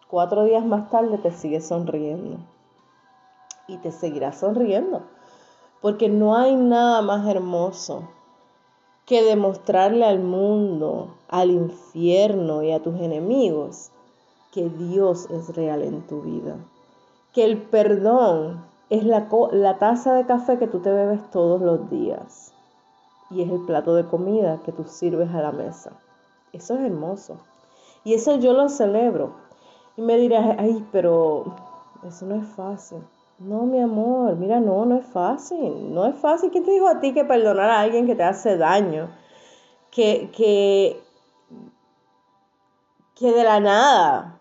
cuatro 0.09 0.45
días 0.45 0.65
más 0.65 0.91
tarde 0.91 1.19
te 1.19 1.31
sigues 1.33 1.69
sonriendo 1.69 2.39
y 3.67 3.79
te 3.79 3.93
seguirás 3.93 4.39
sonriendo 4.39 5.03
porque 5.83 6.09
no 6.09 6.37
hay 6.37 6.55
nada 6.55 7.03
más 7.03 7.27
hermoso 7.27 8.09
que 9.05 9.23
demostrarle 9.23 10.07
al 10.07 10.21
mundo, 10.21 11.17
al 11.29 11.51
infierno 11.51 12.63
y 12.63 12.73
a 12.73 12.81
tus 12.81 12.95
enemigos 13.01 13.91
que 14.53 14.69
Dios 14.69 15.29
es 15.31 15.55
real 15.57 15.83
en 15.83 16.07
tu 16.07 16.23
vida. 16.23 16.57
Que 17.33 17.45
el 17.45 17.61
perdón 17.61 18.65
es 18.93 19.05
la, 19.05 19.27
la 19.53 19.79
taza 19.79 20.13
de 20.13 20.27
café 20.27 20.59
que 20.59 20.67
tú 20.67 20.81
te 20.81 20.93
bebes 20.93 21.31
todos 21.31 21.63
los 21.63 21.89
días. 21.89 22.53
Y 23.31 23.41
es 23.41 23.51
el 23.51 23.65
plato 23.65 23.95
de 23.95 24.05
comida 24.05 24.61
que 24.67 24.71
tú 24.71 24.85
sirves 24.85 25.35
a 25.35 25.41
la 25.41 25.51
mesa. 25.51 25.93
Eso 26.53 26.75
es 26.75 26.83
hermoso. 26.83 27.39
Y 28.05 28.13
eso 28.13 28.37
yo 28.37 28.53
lo 28.53 28.69
celebro. 28.69 29.33
Y 29.97 30.03
me 30.03 30.19
dirás, 30.19 30.57
ay, 30.59 30.87
pero 30.93 31.57
eso 32.07 32.27
no 32.27 32.35
es 32.35 32.47
fácil. 32.49 32.99
No, 33.39 33.63
mi 33.63 33.81
amor, 33.81 34.37
mira, 34.37 34.61
no, 34.61 34.85
no 34.85 34.99
es 34.99 35.07
fácil. 35.07 35.95
No 35.95 36.05
es 36.05 36.17
fácil. 36.17 36.51
¿Quién 36.51 36.65
te 36.65 36.73
dijo 36.73 36.87
a 36.87 37.01
ti 37.01 37.15
que 37.15 37.25
perdonar 37.25 37.71
a 37.71 37.81
alguien 37.81 38.07
que 38.07 38.15
te 38.15 38.25
hace 38.25 38.59
daño? 38.59 39.09
Que, 39.91 40.31
que, 40.37 41.03
que 43.15 43.33
de 43.33 43.43
la 43.43 43.59
nada 43.59 44.39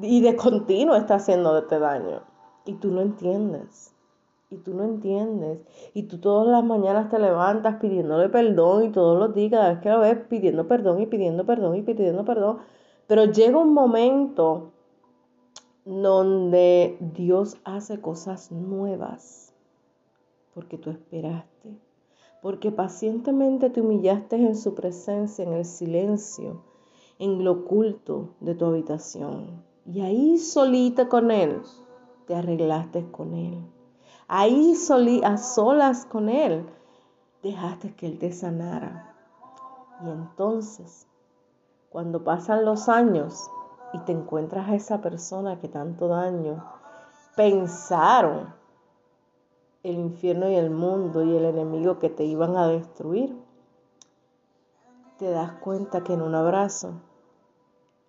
y 0.00 0.22
de 0.22 0.34
continuo 0.34 0.96
está 0.96 1.16
haciendo 1.16 1.58
este 1.58 1.78
daño. 1.78 2.22
Y 2.66 2.74
tú 2.74 2.90
no 2.90 3.00
entiendes. 3.00 3.94
Y 4.50 4.56
tú 4.58 4.74
no 4.74 4.84
entiendes. 4.84 5.60
Y 5.94 6.04
tú 6.04 6.18
todas 6.18 6.46
las 6.48 6.64
mañanas 6.64 7.10
te 7.10 7.18
levantas 7.18 7.76
pidiéndole 7.80 8.28
perdón 8.28 8.84
y 8.84 8.90
todos 8.90 9.18
los 9.18 9.34
días, 9.34 9.50
cada 9.50 9.68
vez 9.70 9.80
que 9.80 9.90
lo 9.90 10.00
ves, 10.00 10.18
pidiendo 10.28 10.68
perdón 10.68 11.00
y 11.00 11.06
pidiendo 11.06 11.44
perdón 11.44 11.76
y 11.76 11.82
pidiendo 11.82 12.24
perdón. 12.24 12.58
Pero 13.06 13.24
llega 13.26 13.58
un 13.58 13.74
momento 13.74 14.72
donde 15.84 16.96
Dios 17.00 17.58
hace 17.64 18.00
cosas 18.00 18.50
nuevas, 18.50 19.52
porque 20.54 20.78
tú 20.78 20.90
esperaste, 20.90 21.78
porque 22.40 22.72
pacientemente 22.72 23.68
te 23.68 23.82
humillaste 23.82 24.36
en 24.36 24.56
su 24.56 24.74
presencia, 24.74 25.44
en 25.44 25.52
el 25.52 25.66
silencio, 25.66 26.62
en 27.18 27.44
lo 27.44 27.52
oculto 27.52 28.30
de 28.40 28.54
tu 28.54 28.64
habitación. 28.64 29.62
Y 29.86 30.00
ahí 30.00 30.38
solita 30.38 31.08
con 31.08 31.30
Él, 31.30 31.60
te 32.26 32.34
arreglaste 32.34 33.10
con 33.10 33.34
Él. 33.34 33.58
Ahí 34.28 34.74
solí, 34.74 35.22
a 35.24 35.36
solas 35.36 36.06
con 36.06 36.28
Él, 36.28 36.66
dejaste 37.42 37.94
que 37.94 38.06
Él 38.06 38.18
te 38.18 38.32
sanara. 38.32 39.14
Y 40.04 40.08
entonces, 40.08 41.06
cuando 41.90 42.24
pasan 42.24 42.64
los 42.64 42.88
años, 42.88 43.50
y 43.94 43.98
te 44.00 44.10
encuentras 44.10 44.68
a 44.68 44.74
esa 44.74 45.00
persona 45.00 45.60
que 45.60 45.68
tanto 45.68 46.08
daño 46.08 46.64
pensaron 47.36 48.52
el 49.84 50.00
infierno 50.00 50.50
y 50.50 50.56
el 50.56 50.70
mundo 50.70 51.22
y 51.22 51.36
el 51.36 51.44
enemigo 51.44 52.00
que 52.00 52.10
te 52.10 52.24
iban 52.24 52.56
a 52.56 52.66
destruir, 52.66 53.40
te 55.18 55.30
das 55.30 55.52
cuenta 55.60 56.02
que 56.02 56.14
en 56.14 56.22
un 56.22 56.34
abrazo 56.34 56.94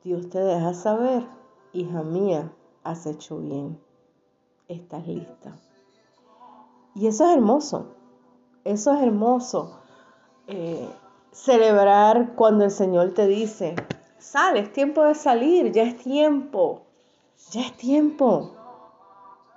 Dios 0.03 0.27
te 0.29 0.39
deja 0.39 0.73
saber, 0.73 1.27
hija 1.71 2.01
mía, 2.01 2.51
has 2.83 3.05
hecho 3.05 3.37
bien, 3.37 3.79
estás 4.67 5.07
lista. 5.07 5.57
Y 6.95 7.07
eso 7.07 7.25
es 7.27 7.35
hermoso, 7.35 7.95
eso 8.63 8.93
es 8.93 9.03
hermoso. 9.03 9.79
Eh, 10.47 10.87
celebrar 11.31 12.35
cuando 12.35 12.63
el 12.63 12.71
Señor 12.71 13.13
te 13.13 13.27
dice, 13.27 13.75
Sale, 14.17 14.61
es 14.61 14.73
tiempo 14.73 15.03
de 15.03 15.13
salir, 15.13 15.71
ya 15.71 15.83
es 15.83 15.97
tiempo, 15.97 16.81
ya 17.51 17.61
es 17.61 17.77
tiempo, 17.77 18.53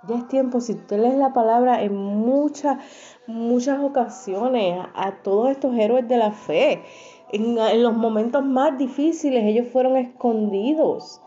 ya 0.07 0.17
es 0.17 0.27
tiempo. 0.27 0.61
Si 0.61 0.75
tú 0.75 0.95
lees 0.95 1.15
la 1.15 1.33
palabra 1.33 1.81
en 1.81 1.95
muchas, 1.95 2.77
muchas 3.25 3.81
ocasiones 3.81 4.85
a, 4.93 5.23
todos 5.23 5.49
estos 5.49 5.75
héroes 5.75 6.07
de 6.07 6.17
la 6.17 6.31
fe, 6.31 6.83
en, 7.31 7.55
los 7.81 7.95
momentos 7.95 8.45
más 8.45 8.77
difíciles 8.77 9.43
ellos 9.43 9.67
fueron 9.71 9.97
escondidos. 9.97 11.19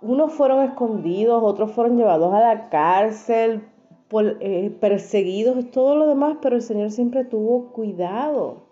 Unos 0.00 0.32
fueron 0.32 0.62
escondidos, 0.64 1.42
otros 1.42 1.72
fueron 1.72 1.96
llevados 1.96 2.32
a 2.32 2.40
la 2.40 2.68
cárcel, 2.68 3.68
eh, 4.40 4.70
perseguidos, 4.80 5.70
todo 5.72 5.96
lo 5.96 6.06
demás, 6.06 6.38
pero 6.40 6.56
el 6.56 6.62
Señor 6.62 6.90
siempre 6.92 7.24
tuvo 7.24 7.72
cuidado. 7.72 8.62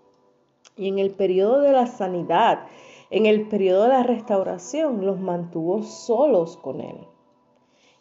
Y 0.76 0.88
en 0.88 0.98
el 0.98 1.10
periodo 1.10 1.60
de 1.60 1.72
la 1.72 1.86
sanidad, 1.86 2.60
en 3.10 3.26
el 3.26 3.48
periodo 3.48 3.84
de 3.84 3.88
la 3.88 4.02
restauración 4.02 5.04
los 5.04 5.20
mantuvo 5.20 5.82
solos 5.82 6.56
con 6.56 6.80
él. 6.80 6.96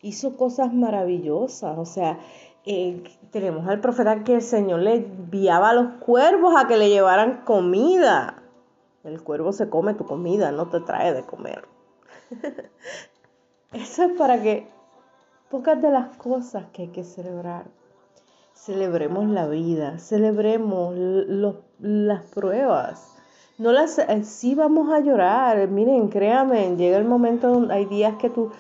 Hizo 0.02 0.38
cosas 0.38 0.74
maravillosas, 0.74 1.78
o 1.78 1.86
sea, 1.86 2.20
eh, 2.64 3.04
tenemos 3.32 3.68
al 3.68 3.82
profeta 3.82 4.24
que 4.24 4.36
el 4.36 4.42
Señor 4.42 4.82
le 4.82 4.96
enviaba 4.96 5.72
a 5.72 5.74
los 5.74 5.94
cuervos 6.00 6.54
a 6.56 6.68
que 6.68 6.78
le 6.78 6.90
llevaran 6.90 7.44
comida. 7.44 8.44
El 9.04 9.24
cuervo 9.24 9.52
se 9.52 9.70
come 9.70 9.94
tu 9.96 10.06
comida, 10.06 10.52
no 10.52 10.70
te 10.70 10.80
trae 10.80 11.14
de 11.14 11.24
comer. 11.24 11.68
Eso 13.76 14.04
es 14.04 14.12
para 14.14 14.42
que 14.42 14.66
pocas 15.50 15.82
de 15.82 15.92
las 15.92 16.16
cosas 16.16 16.64
que 16.72 16.84
hay 16.84 16.88
que 16.88 17.04
celebrar. 17.04 17.66
Celebremos 18.54 19.28
la 19.28 19.50
vida, 19.50 20.00
celebremos 20.00 20.96
las 21.80 22.24
pruebas, 22.30 23.14
no 23.58 23.74
las, 23.74 24.00
eh, 24.00 24.24
sí 24.24 24.56
vamos 24.56 24.94
a 24.94 25.02
llorar, 25.02 25.68
miren, 25.68 26.08
créanme, 26.08 26.78
llega 26.78 26.96
el 26.96 27.04
momento 27.04 27.50
donde 27.50 27.74
hay 27.74 27.84
días 27.84 28.16
que 28.16 28.30
tú, 28.30 28.52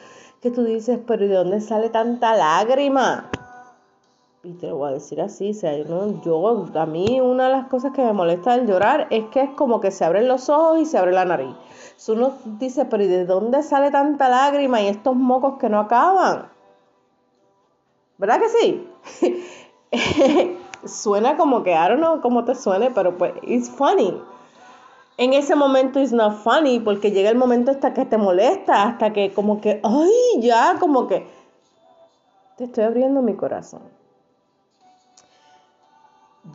que 0.41 0.51
tú 0.51 0.65
dices, 0.65 0.99
pero 1.07 1.25
¿de 1.25 1.33
dónde 1.33 1.61
sale 1.61 1.89
tanta 1.89 2.35
lágrima? 2.35 3.29
Y 4.45 4.53
te 4.53 4.67
lo 4.67 4.77
voy 4.77 4.89
a 4.89 4.93
decir 4.93 5.19
así, 5.21 5.49
o 5.49 5.53
sea, 5.55 5.75
yo, 5.75 6.67
a 6.75 6.85
mí 6.85 7.19
una 7.19 7.45
de 7.45 7.49
las 7.49 7.67
cosas 7.67 7.93
que 7.93 8.03
me 8.03 8.13
molesta 8.13 8.53
al 8.53 8.67
llorar 8.67 9.07
es 9.09 9.25
que 9.31 9.41
es 9.41 9.49
como 9.49 9.81
que 9.81 9.89
se 9.89 10.05
abren 10.05 10.27
los 10.27 10.49
ojos 10.49 10.81
y 10.81 10.85
se 10.85 10.99
abre 10.99 11.13
la 11.13 11.25
nariz. 11.25 11.55
uno 12.09 12.33
dice, 12.59 12.85
pero 12.85 13.03
¿y 13.03 13.07
de 13.07 13.25
dónde 13.25 13.63
sale 13.63 13.89
tanta 13.89 14.29
lágrima 14.29 14.83
y 14.83 14.87
estos 14.87 15.15
mocos 15.15 15.57
que 15.57 15.67
no 15.67 15.79
acaban? 15.79 16.51
¿Verdad 18.19 18.39
que 18.39 18.49
sí? 18.49 18.87
Suena 20.85 21.37
como 21.37 21.63
que, 21.63 21.71
I 21.71 21.87
don't 21.87 21.97
know 21.97 22.21
cómo 22.21 22.45
te 22.45 22.53
suene, 22.53 22.91
pero 22.91 23.17
pues, 23.17 23.33
it's 23.41 23.71
funny 23.71 24.13
en 25.17 25.33
ese 25.33 25.55
momento 25.55 25.99
es 25.99 26.11
not 26.11 26.43
funny 26.43 26.79
porque 26.81 27.09
llega 27.09 27.31
el 27.31 27.37
momento 27.37 27.71
hasta 27.71 27.95
que 27.95 28.05
te 28.05 28.17
molesta, 28.17 28.83
hasta 28.83 29.11
que 29.11 29.33
como 29.33 29.59
que, 29.61 29.79
ay, 29.81 30.41
ya, 30.41 30.75
como 30.79 31.07
que 31.07 31.25
te 32.57 32.65
estoy 32.65 32.83
abriendo 32.83 33.21
mi 33.21 33.33
corazón. 33.33 33.94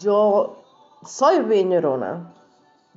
Yo 0.01 0.57
soy 1.07 1.41
bien 1.45 1.71
llorona. 1.71 2.35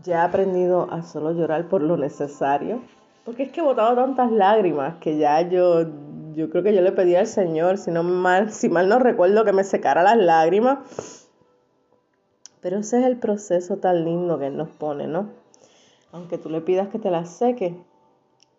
Ya 0.04 0.16
he 0.16 0.26
aprendido 0.26 0.92
a 0.92 1.04
solo 1.04 1.32
llorar 1.32 1.68
por 1.70 1.84
lo 1.84 1.98
necesario. 1.98 2.82
Porque 3.26 3.44
es 3.44 3.52
que 3.52 3.60
he 3.60 3.64
botado 3.64 3.96
tantas 3.96 4.32
lágrimas 4.32 4.96
que 4.96 5.18
ya 5.18 5.42
yo, 5.42 5.86
yo 6.34 6.50
creo 6.50 6.64
que 6.64 6.74
yo 6.74 6.82
le 6.82 6.92
pedí 6.92 7.16
al 7.16 7.28
Señor, 7.28 7.78
si, 7.78 7.92
no 7.92 8.02
mal, 8.02 8.52
si 8.52 8.70
mal 8.70 8.90
no 8.90 8.98
recuerdo, 8.98 9.46
que 9.46 9.54
me 9.54 9.64
secara 9.64 10.02
las 10.02 10.18
lágrimas. 10.18 11.30
Pero 12.60 12.80
ese 12.80 13.00
es 13.00 13.06
el 13.06 13.18
proceso 13.18 13.78
tan 13.78 14.04
lindo 14.04 14.40
que 14.40 14.48
Él 14.48 14.58
nos 14.58 14.70
pone, 14.70 15.06
¿no? 15.08 15.44
aunque 16.14 16.38
tú 16.38 16.50
le 16.50 16.62
pidas 16.62 16.88
que 16.90 17.00
te 17.00 17.12
las 17.12 17.30
seque, 17.30 17.76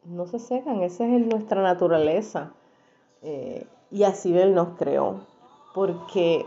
no 0.05 0.27
se 0.27 0.41
secan, 0.41 0.83
esa 0.83 1.07
es 1.07 1.27
nuestra 1.27 1.63
naturaleza. 1.63 2.53
Eh, 3.23 3.67
y 3.91 4.03
así 4.03 4.37
Él 4.37 4.55
nos 4.55 4.77
creó, 4.77 5.21
porque 5.73 6.45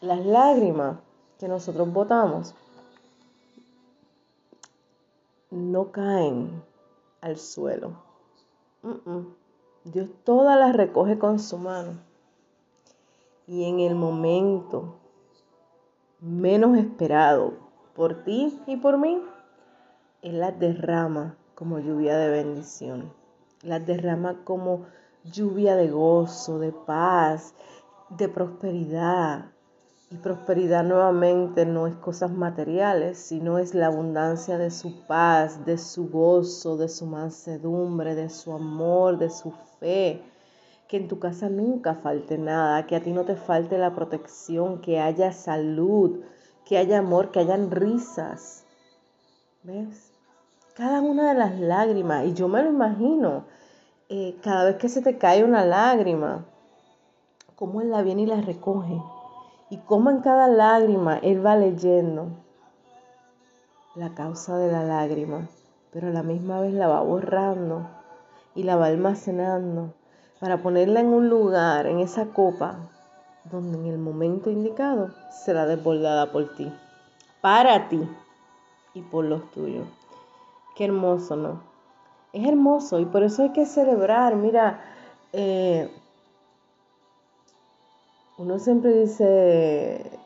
las 0.00 0.24
lágrimas 0.24 0.98
que 1.38 1.48
nosotros 1.48 1.92
botamos 1.92 2.54
no 5.50 5.92
caen 5.92 6.62
al 7.20 7.38
suelo. 7.38 7.92
Dios 9.84 10.08
todas 10.24 10.58
las 10.58 10.74
recoge 10.74 11.18
con 11.18 11.38
su 11.38 11.58
mano. 11.58 11.92
Y 13.46 13.64
en 13.64 13.80
el 13.80 13.94
momento 13.94 14.96
menos 16.20 16.78
esperado 16.78 17.52
por 17.94 18.24
ti 18.24 18.58
y 18.66 18.76
por 18.76 18.98
mí, 18.98 19.22
él 20.22 20.40
las 20.40 20.58
derrama 20.58 21.36
como 21.54 21.78
lluvia 21.78 22.16
de 22.16 22.30
bendición. 22.30 23.12
Las 23.62 23.86
derrama 23.86 24.44
como 24.44 24.86
lluvia 25.24 25.76
de 25.76 25.90
gozo, 25.90 26.58
de 26.58 26.72
paz, 26.72 27.54
de 28.10 28.28
prosperidad. 28.28 29.53
Y 30.10 30.16
prosperidad 30.16 30.84
nuevamente 30.84 31.64
no 31.64 31.86
es 31.86 31.96
cosas 31.96 32.30
materiales, 32.30 33.18
sino 33.18 33.58
es 33.58 33.74
la 33.74 33.86
abundancia 33.86 34.58
de 34.58 34.70
su 34.70 35.06
paz, 35.06 35.64
de 35.64 35.78
su 35.78 36.08
gozo, 36.10 36.76
de 36.76 36.88
su 36.88 37.06
mansedumbre, 37.06 38.14
de 38.14 38.28
su 38.28 38.52
amor, 38.52 39.18
de 39.18 39.30
su 39.30 39.52
fe. 39.80 40.22
Que 40.88 40.98
en 40.98 41.08
tu 41.08 41.18
casa 41.18 41.48
nunca 41.48 41.94
falte 41.94 42.36
nada, 42.36 42.86
que 42.86 42.96
a 42.96 43.02
ti 43.02 43.12
no 43.12 43.24
te 43.24 43.34
falte 43.34 43.78
la 43.78 43.94
protección, 43.94 44.80
que 44.80 45.00
haya 45.00 45.32
salud, 45.32 46.20
que 46.64 46.76
haya 46.76 46.98
amor, 46.98 47.30
que 47.30 47.40
hayan 47.40 47.70
risas. 47.70 48.64
¿Ves? 49.62 50.12
Cada 50.74 51.00
una 51.00 51.32
de 51.32 51.38
las 51.38 51.58
lágrimas, 51.58 52.26
y 52.26 52.34
yo 52.34 52.48
me 52.48 52.62
lo 52.62 52.68
imagino, 52.68 53.44
eh, 54.08 54.36
cada 54.42 54.64
vez 54.64 54.76
que 54.76 54.88
se 54.88 55.00
te 55.00 55.16
cae 55.16 55.44
una 55.44 55.64
lágrima, 55.64 56.44
cómo 57.56 57.80
Él 57.80 57.90
la 57.90 58.02
viene 58.02 58.22
y 58.22 58.26
la 58.26 58.40
recoge. 58.40 59.00
Y 59.70 59.78
cómo 59.78 60.10
en 60.10 60.20
cada 60.20 60.46
lágrima 60.48 61.18
Él 61.18 61.44
va 61.44 61.56
leyendo 61.56 62.28
la 63.94 64.14
causa 64.14 64.58
de 64.58 64.70
la 64.70 64.82
lágrima, 64.82 65.48
pero 65.92 66.08
a 66.08 66.10
la 66.10 66.22
misma 66.22 66.60
vez 66.60 66.74
la 66.74 66.88
va 66.88 67.00
borrando 67.00 67.86
y 68.54 68.64
la 68.64 68.76
va 68.76 68.86
almacenando 68.86 69.94
para 70.40 70.58
ponerla 70.58 71.00
en 71.00 71.08
un 71.08 71.28
lugar, 71.28 71.86
en 71.86 72.00
esa 72.00 72.26
copa, 72.26 72.76
donde 73.50 73.78
en 73.78 73.86
el 73.86 73.98
momento 73.98 74.50
indicado 74.50 75.10
será 75.30 75.66
desbordada 75.66 76.32
por 76.32 76.54
ti, 76.54 76.72
para 77.40 77.88
ti 77.88 78.00
y 78.94 79.02
por 79.02 79.24
los 79.24 79.50
tuyos. 79.52 79.86
Qué 80.76 80.84
hermoso, 80.84 81.36
¿no? 81.36 81.62
Es 82.32 82.46
hermoso 82.46 82.98
y 82.98 83.04
por 83.04 83.22
eso 83.22 83.42
hay 83.42 83.50
que 83.50 83.64
celebrar. 83.64 84.34
Mira, 84.34 84.80
eh, 85.32 85.88
uno 88.36 88.58
siempre 88.58 88.92
dice, 88.92 90.18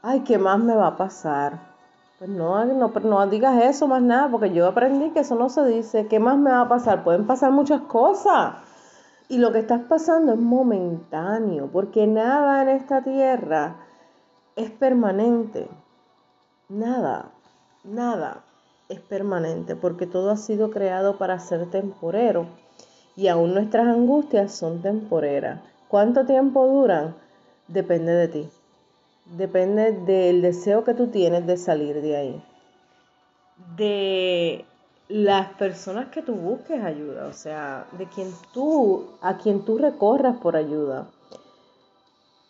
ay, 0.00 0.20
¿qué 0.20 0.38
más 0.38 0.58
me 0.58 0.74
va 0.74 0.88
a 0.88 0.96
pasar? 0.96 1.72
Pues 2.18 2.30
no, 2.30 2.64
no, 2.64 2.88
no 2.88 3.26
digas 3.26 3.62
eso 3.62 3.88
más 3.88 4.00
nada, 4.00 4.30
porque 4.30 4.52
yo 4.52 4.66
aprendí 4.66 5.10
que 5.10 5.20
eso 5.20 5.34
no 5.34 5.48
se 5.48 5.66
dice, 5.66 6.06
¿qué 6.06 6.18
más 6.18 6.38
me 6.38 6.50
va 6.50 6.62
a 6.62 6.68
pasar? 6.68 7.04
Pueden 7.04 7.26
pasar 7.26 7.50
muchas 7.50 7.82
cosas. 7.82 8.54
Y 9.28 9.38
lo 9.38 9.52
que 9.52 9.58
estás 9.58 9.82
pasando 9.88 10.32
es 10.32 10.38
momentáneo, 10.38 11.68
porque 11.72 12.06
nada 12.06 12.62
en 12.62 12.68
esta 12.68 13.02
tierra 13.02 13.76
es 14.56 14.70
permanente. 14.70 15.68
Nada, 16.68 17.32
nada 17.84 18.44
es 18.88 19.00
permanente, 19.00 19.76
porque 19.76 20.06
todo 20.06 20.30
ha 20.30 20.36
sido 20.36 20.70
creado 20.70 21.18
para 21.18 21.38
ser 21.38 21.70
temporero. 21.70 22.46
Y 23.14 23.28
aún 23.28 23.52
nuestras 23.52 23.86
angustias 23.86 24.52
son 24.52 24.80
temporeras. 24.80 25.71
¿Cuánto 25.92 26.24
tiempo 26.24 26.66
duran? 26.66 27.14
Depende 27.68 28.12
de 28.12 28.28
ti. 28.28 28.48
Depende 29.36 29.92
del 29.92 30.40
deseo 30.40 30.84
que 30.84 30.94
tú 30.94 31.08
tienes 31.08 31.46
de 31.46 31.58
salir 31.58 32.00
de 32.00 32.16
ahí. 32.16 32.44
De 33.76 34.64
las 35.08 35.52
personas 35.56 36.08
que 36.08 36.22
tú 36.22 36.32
busques 36.32 36.82
ayuda, 36.82 37.26
o 37.26 37.34
sea, 37.34 37.86
de 37.98 38.06
quien 38.06 38.32
tú, 38.54 39.10
a 39.20 39.36
quien 39.36 39.66
tú 39.66 39.76
recorras 39.76 40.38
por 40.38 40.56
ayuda. 40.56 41.08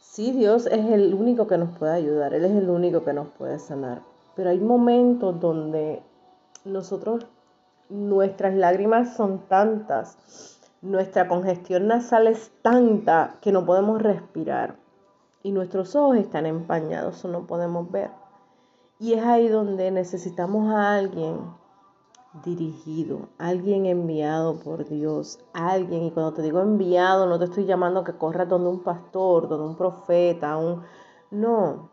Sí, 0.01 0.31
Dios 0.31 0.67
es 0.67 0.93
el 0.93 1.13
único 1.13 1.49
que 1.49 1.59
nos 1.59 1.77
puede 1.77 1.95
ayudar, 1.95 2.35
Él 2.35 2.45
es 2.45 2.53
el 2.53 2.71
único 2.71 3.05
que 3.05 3.13
nos 3.13 3.27
puede 3.27 3.59
sanar. 3.59 4.03
Pero 4.37 4.51
hay 4.51 4.61
momentos 4.61 5.41
donde 5.41 6.01
nosotros, 6.65 7.27
nuestras 7.89 8.55
lágrimas 8.55 9.17
son 9.17 9.41
tantas 9.49 10.62
nuestra 10.83 11.29
congestión 11.29 11.87
nasal 11.87 12.27
es 12.27 12.51
tanta 12.61 13.37
que 13.41 13.53
no 13.53 13.65
podemos 13.65 14.03
respirar 14.03 14.77
y 15.45 15.53
nuestros 15.53 15.95
ojos 15.95 16.17
están 16.17 16.45
empañados 16.45 17.25
o 17.25 17.29
no 17.29 17.47
podemos 17.47 17.91
ver. 17.91 18.11
Y 18.99 19.15
es 19.15 19.25
ahí 19.25 19.49
donde 19.49 19.91
necesitamos 19.91 20.71
a 20.73 20.95
alguien 20.95 21.39
dirigido, 22.45 23.29
alguien 23.39 23.87
enviado 23.87 24.59
por 24.61 24.89
Dios, 24.89 25.39
alguien, 25.53 26.05
y 26.05 26.11
cuando 26.11 26.33
te 26.33 26.43
digo 26.43 26.61
enviado, 26.61 27.27
no 27.27 27.39
te 27.39 27.45
estoy 27.45 27.65
llamando 27.65 28.05
que 28.05 28.15
corras 28.15 28.49
donde 28.49 28.71
un 28.71 28.83
pastor, 28.83 29.49
donde 29.49 29.67
un 29.67 29.77
profeta, 29.77 30.57
un... 30.57 30.83
No, 31.31 31.91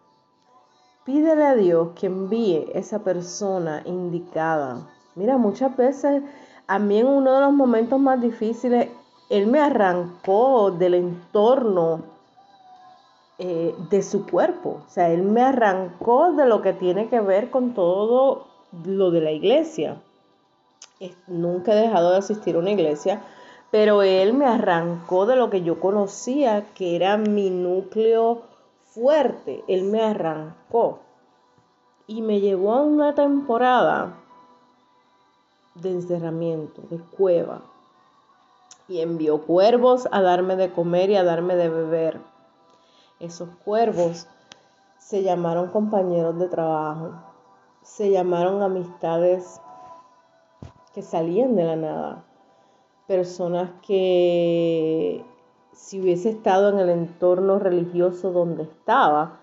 pídele 1.03 1.45
a 1.45 1.55
Dios 1.55 1.89
que 1.95 2.07
envíe 2.07 2.71
esa 2.73 3.03
persona 3.03 3.81
indicada. 3.85 4.87
Mira, 5.15 5.37
muchas 5.37 5.75
veces 5.75 6.23
a 6.69 6.77
mí 6.77 6.99
en 6.99 7.07
uno 7.07 7.33
de 7.33 7.41
los 7.41 7.51
momentos 7.51 7.99
más 7.99 8.21
difíciles, 8.21 8.89
Él 9.31 9.47
me 9.47 9.59
arrancó 9.59 10.69
del 10.69 10.93
entorno 10.93 12.03
eh, 13.39 13.73
de 13.89 14.03
su 14.03 14.27
cuerpo. 14.27 14.83
O 14.85 14.89
sea, 14.89 15.09
Él 15.09 15.23
me 15.23 15.41
arrancó 15.41 16.33
de 16.33 16.45
lo 16.45 16.61
que 16.61 16.73
tiene 16.73 17.09
que 17.09 17.21
ver 17.21 17.49
con 17.49 17.73
todo 17.73 18.45
lo 18.85 19.09
de 19.09 19.19
la 19.19 19.31
iglesia. 19.31 19.99
Nunca 21.25 21.73
he 21.73 21.75
dejado 21.75 22.11
de 22.11 22.17
asistir 22.17 22.55
a 22.55 22.59
una 22.59 22.69
iglesia, 22.69 23.23
pero 23.71 24.03
Él 24.03 24.35
me 24.35 24.45
arrancó 24.45 25.25
de 25.25 25.37
lo 25.37 25.49
que 25.49 25.63
yo 25.63 25.79
conocía, 25.79 26.67
que 26.75 26.95
era 26.95 27.17
mi 27.17 27.49
núcleo 27.49 28.43
fuerte. 28.83 29.63
Él 29.67 29.85
me 29.85 30.03
arrancó 30.03 30.99
y 32.05 32.21
me 32.21 32.39
llevó 32.41 32.73
a 32.73 32.83
una 32.83 33.15
temporada 33.15 34.19
de 35.81 35.91
encerramiento, 35.91 36.81
de 36.89 36.99
cueva. 36.99 37.61
Y 38.87 39.01
envió 39.01 39.45
cuervos 39.45 40.07
a 40.11 40.21
darme 40.21 40.55
de 40.55 40.71
comer 40.71 41.09
y 41.09 41.15
a 41.15 41.23
darme 41.23 41.55
de 41.55 41.69
beber. 41.69 42.19
Esos 43.19 43.49
cuervos 43.63 44.27
se 44.97 45.23
llamaron 45.23 45.69
compañeros 45.69 46.37
de 46.39 46.47
trabajo, 46.47 47.11
se 47.81 48.11
llamaron 48.11 48.61
amistades 48.61 49.61
que 50.93 51.01
salían 51.01 51.55
de 51.55 51.63
la 51.63 51.75
nada, 51.75 52.23
personas 53.07 53.71
que 53.85 55.23
si 55.73 55.99
hubiese 56.01 56.29
estado 56.29 56.69
en 56.69 56.79
el 56.79 56.89
entorno 56.89 57.57
religioso 57.57 58.31
donde 58.31 58.63
estaba, 58.63 59.39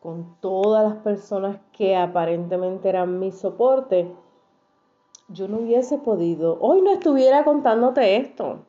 con 0.00 0.36
todas 0.40 0.88
las 0.88 1.02
personas 1.02 1.58
que 1.72 1.96
aparentemente 1.96 2.88
eran 2.88 3.18
mi 3.18 3.32
soporte, 3.32 4.14
yo 5.28 5.46
no 5.46 5.58
hubiese 5.58 5.98
podido, 5.98 6.58
hoy 6.60 6.80
no 6.80 6.90
estuviera 6.90 7.44
contándote 7.44 8.16
esto. 8.16 8.60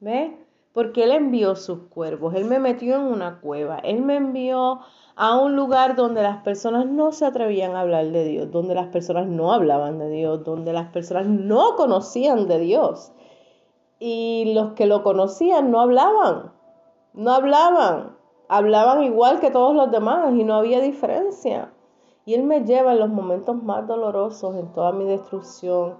¿Ves? 0.00 0.32
Porque 0.72 1.04
Él 1.04 1.12
envió 1.12 1.56
sus 1.56 1.84
cuervos, 1.88 2.34
Él 2.34 2.44
me 2.44 2.58
metió 2.58 2.96
en 2.96 3.02
una 3.02 3.40
cueva, 3.40 3.78
Él 3.78 4.02
me 4.02 4.16
envió 4.16 4.80
a 5.16 5.38
un 5.38 5.54
lugar 5.56 5.94
donde 5.94 6.22
las 6.22 6.42
personas 6.42 6.86
no 6.86 7.12
se 7.12 7.26
atrevían 7.26 7.76
a 7.76 7.80
hablar 7.80 8.06
de 8.06 8.24
Dios, 8.24 8.50
donde 8.50 8.74
las 8.74 8.88
personas 8.88 9.26
no 9.26 9.52
hablaban 9.52 9.98
de 9.98 10.10
Dios, 10.10 10.44
donde 10.44 10.72
las 10.72 10.90
personas 10.90 11.26
no 11.26 11.76
conocían 11.76 12.48
de 12.48 12.58
Dios. 12.58 13.12
Y 14.00 14.52
los 14.54 14.72
que 14.72 14.86
lo 14.86 15.02
conocían 15.02 15.70
no 15.70 15.80
hablaban, 15.80 16.52
no 17.12 17.32
hablaban, 17.32 18.16
hablaban 18.48 19.04
igual 19.04 19.40
que 19.40 19.50
todos 19.50 19.74
los 19.74 19.90
demás 19.90 20.34
y 20.34 20.44
no 20.44 20.54
había 20.54 20.80
diferencia. 20.80 21.73
Y 22.26 22.34
Él 22.34 22.44
me 22.44 22.64
lleva 22.64 22.92
en 22.92 23.00
los 23.00 23.10
momentos 23.10 23.62
más 23.62 23.86
dolorosos, 23.86 24.56
en 24.56 24.72
toda 24.72 24.92
mi 24.92 25.04
destrucción, 25.04 25.96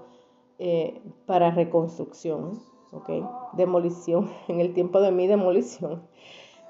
eh, 0.59 1.03
para 1.27 1.51
reconstrucción, 1.51 2.63
¿ok? 2.93 3.11
Demolición, 3.55 4.31
en 4.49 4.61
el 4.61 4.73
tiempo 4.73 5.01
de 5.01 5.11
mi 5.11 5.27
demolición. 5.27 6.03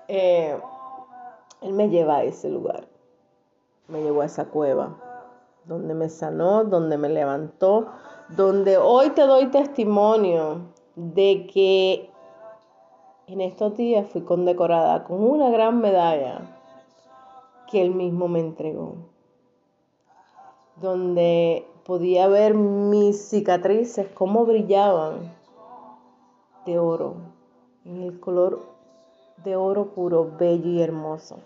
Eh, 0.08 0.58
él 1.60 1.72
me 1.72 1.88
lleva 1.88 2.16
a 2.16 2.24
ese 2.24 2.50
lugar, 2.50 2.88
me 3.88 4.02
llevó 4.02 4.22
a 4.22 4.26
esa 4.26 4.46
cueva, 4.46 4.96
donde 5.66 5.94
me 5.94 6.08
sanó, 6.08 6.64
donde 6.64 6.98
me 6.98 7.08
levantó, 7.08 7.86
donde 8.36 8.76
hoy 8.76 9.10
te 9.10 9.22
doy 9.22 9.46
testimonio 9.46 10.62
de 10.94 11.46
que 11.46 12.10
en 13.26 13.40
estos 13.40 13.76
días 13.76 14.08
fui 14.10 14.22
condecorada 14.22 15.04
con 15.04 15.22
una 15.22 15.48
gran 15.50 15.80
medalla 15.80 16.40
que 17.70 17.80
él 17.80 17.94
mismo 17.94 18.28
me 18.28 18.40
entregó 18.40 19.13
donde 20.76 21.66
podía 21.84 22.28
ver 22.28 22.54
mis 22.54 23.28
cicatrices, 23.28 24.08
cómo 24.14 24.44
brillaban 24.46 25.32
de 26.66 26.78
oro, 26.78 27.14
en 27.84 28.02
el 28.02 28.18
color 28.20 28.60
de 29.44 29.56
oro 29.56 29.92
puro, 29.94 30.32
bello 30.38 30.70
y 30.70 30.80
hermoso. 30.80 31.38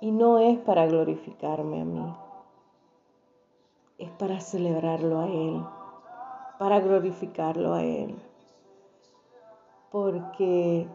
Y 0.00 0.12
no 0.12 0.38
es 0.38 0.58
para 0.58 0.86
glorificarme 0.86 1.82
a 1.82 1.84
mí, 1.84 2.14
es 3.98 4.10
para 4.12 4.40
celebrarlo 4.40 5.20
a 5.20 5.26
Él, 5.26 5.62
para 6.58 6.80
glorificarlo 6.80 7.74
a 7.74 7.82
Él. 7.82 8.16
Porque 9.90 10.86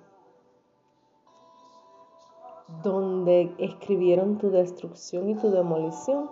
donde 2.81 3.53
escribieron 3.59 4.37
tu 4.37 4.49
destrucción 4.49 5.29
y 5.29 5.35
tu 5.35 5.51
demolición, 5.51 6.29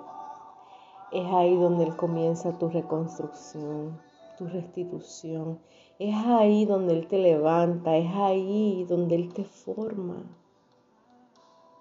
es 1.13 1.31
ahí 1.31 1.55
donde 1.55 1.83
Él 1.83 1.95
comienza 1.95 2.57
tu 2.57 2.69
reconstrucción, 2.69 4.01
tu 4.35 4.47
restitución. 4.47 5.59
Es 5.99 6.15
ahí 6.25 6.65
donde 6.65 6.93
Él 6.93 7.07
te 7.07 7.19
levanta, 7.19 7.95
es 7.95 8.11
ahí 8.15 8.83
donde 8.89 9.15
Él 9.15 9.31
te 9.31 9.43
forma. 9.43 10.23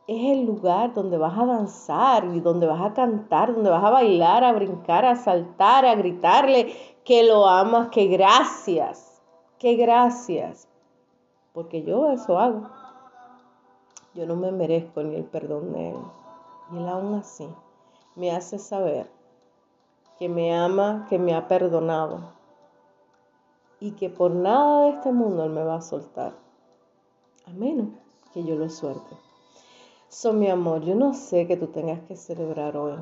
es 0.07 0.33
el 0.33 0.45
lugar 0.45 0.93
donde 0.93 1.17
vas 1.17 1.39
a 1.39 1.47
danzar 1.47 2.25
y 2.35 2.41
donde 2.41 2.67
vas 2.67 2.83
a 2.83 2.93
cantar, 2.93 3.55
donde 3.55 3.71
vas 3.71 3.85
a 3.85 3.91
bailar, 3.91 4.45
a 4.45 4.53
brincar, 4.53 5.07
a 5.07 5.17
saltar, 5.17 5.87
a 5.87 5.95
gritarle 5.95 6.75
que 7.05 7.23
lo 7.23 7.47
amas, 7.47 7.89
que 7.89 8.09
gracias, 8.09 9.23
que 9.59 9.77
gracias. 9.77 10.69
Porque 11.55 11.83
yo 11.83 12.11
eso 12.11 12.39
hago. 12.39 12.69
Yo 14.15 14.27
no 14.27 14.37
me 14.37 14.53
merezco 14.53 15.03
ni 15.03 15.17
el 15.17 15.25
perdón 15.25 15.73
de 15.73 15.91
Él. 15.91 15.97
Y 16.73 16.77
Él 16.77 16.89
aún 16.89 17.15
así 17.15 17.49
me 18.15 18.31
hace 18.31 18.59
saber 18.59 19.22
que 20.23 20.29
me 20.29 20.55
ama, 20.55 21.05
que 21.09 21.19
me 21.19 21.35
ha 21.35 21.49
perdonado 21.49 22.21
y 23.81 23.91
que 23.91 24.09
por 24.09 24.31
nada 24.31 24.83
de 24.83 24.91
este 24.91 25.11
mundo 25.11 25.43
Él 25.43 25.51
me 25.51 25.65
va 25.65 25.75
a 25.75 25.81
soltar. 25.81 26.33
A 27.45 27.51
menos 27.51 27.89
que 28.33 28.45
yo 28.45 28.55
lo 28.55 28.71
suelte. 28.71 29.17
So, 30.07 30.33
mi 30.33 30.49
amor, 30.49 30.83
yo 30.83 30.95
no 30.95 31.13
sé 31.13 31.49
que 31.49 31.57
tú 31.57 31.67
tengas 31.67 31.99
que 32.03 32.15
celebrar 32.15 32.77
hoy. 32.77 32.95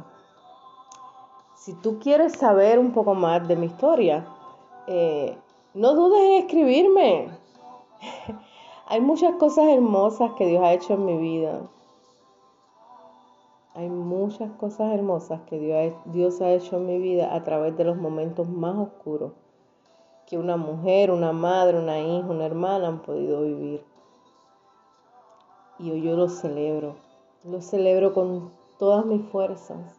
Si 1.57 1.75
tú 1.75 1.99
quieres 1.99 2.33
saber 2.33 2.79
un 2.79 2.93
poco 2.93 3.15
más 3.15 3.47
de 3.47 3.57
mi 3.57 3.67
historia, 3.67 4.27
eh, 4.87 5.37
no 5.75 5.93
dudes 5.93 6.23
en 6.23 6.33
escribirme. 6.45 7.39
Hay 8.87 9.03
muchas 9.03 9.35
cosas 9.35 9.67
hermosas 9.67 10.31
que 10.39 10.47
Dios 10.47 10.65
ha 10.65 10.73
hecho 10.73 10.95
en 10.95 11.05
mi 11.05 11.19
vida. 11.19 11.69
Hay 13.81 13.89
muchas 13.89 14.53
cosas 14.59 14.93
hermosas 14.93 15.41
que 15.47 15.59
Dios, 16.05 16.43
ha 16.43 16.51
hecho 16.51 16.77
en 16.77 16.85
mi 16.85 16.99
vida 16.99 17.35
a 17.35 17.43
través 17.45 17.79
de 17.79 17.85
los 17.85 17.97
momentos 17.97 18.47
más 18.47 18.77
oscuros 18.77 19.33
que 20.27 20.37
una 20.37 20.59
mujer, 20.59 21.11
una 21.11 21.33
madre, 21.33 21.79
una 21.79 21.99
hija, 21.99 22.29
una 22.29 22.45
hermana 22.45 22.89
han 22.89 23.01
podido 23.01 23.41
vivir. 23.41 23.83
Y 25.79 25.93
hoy 25.93 26.03
yo 26.03 26.15
lo 26.15 26.29
celebro. 26.29 26.97
Lo 27.43 27.63
celebro 27.63 28.13
con 28.13 28.53
todas 28.79 29.07
mis 29.07 29.27
fuerzas. 29.31 29.99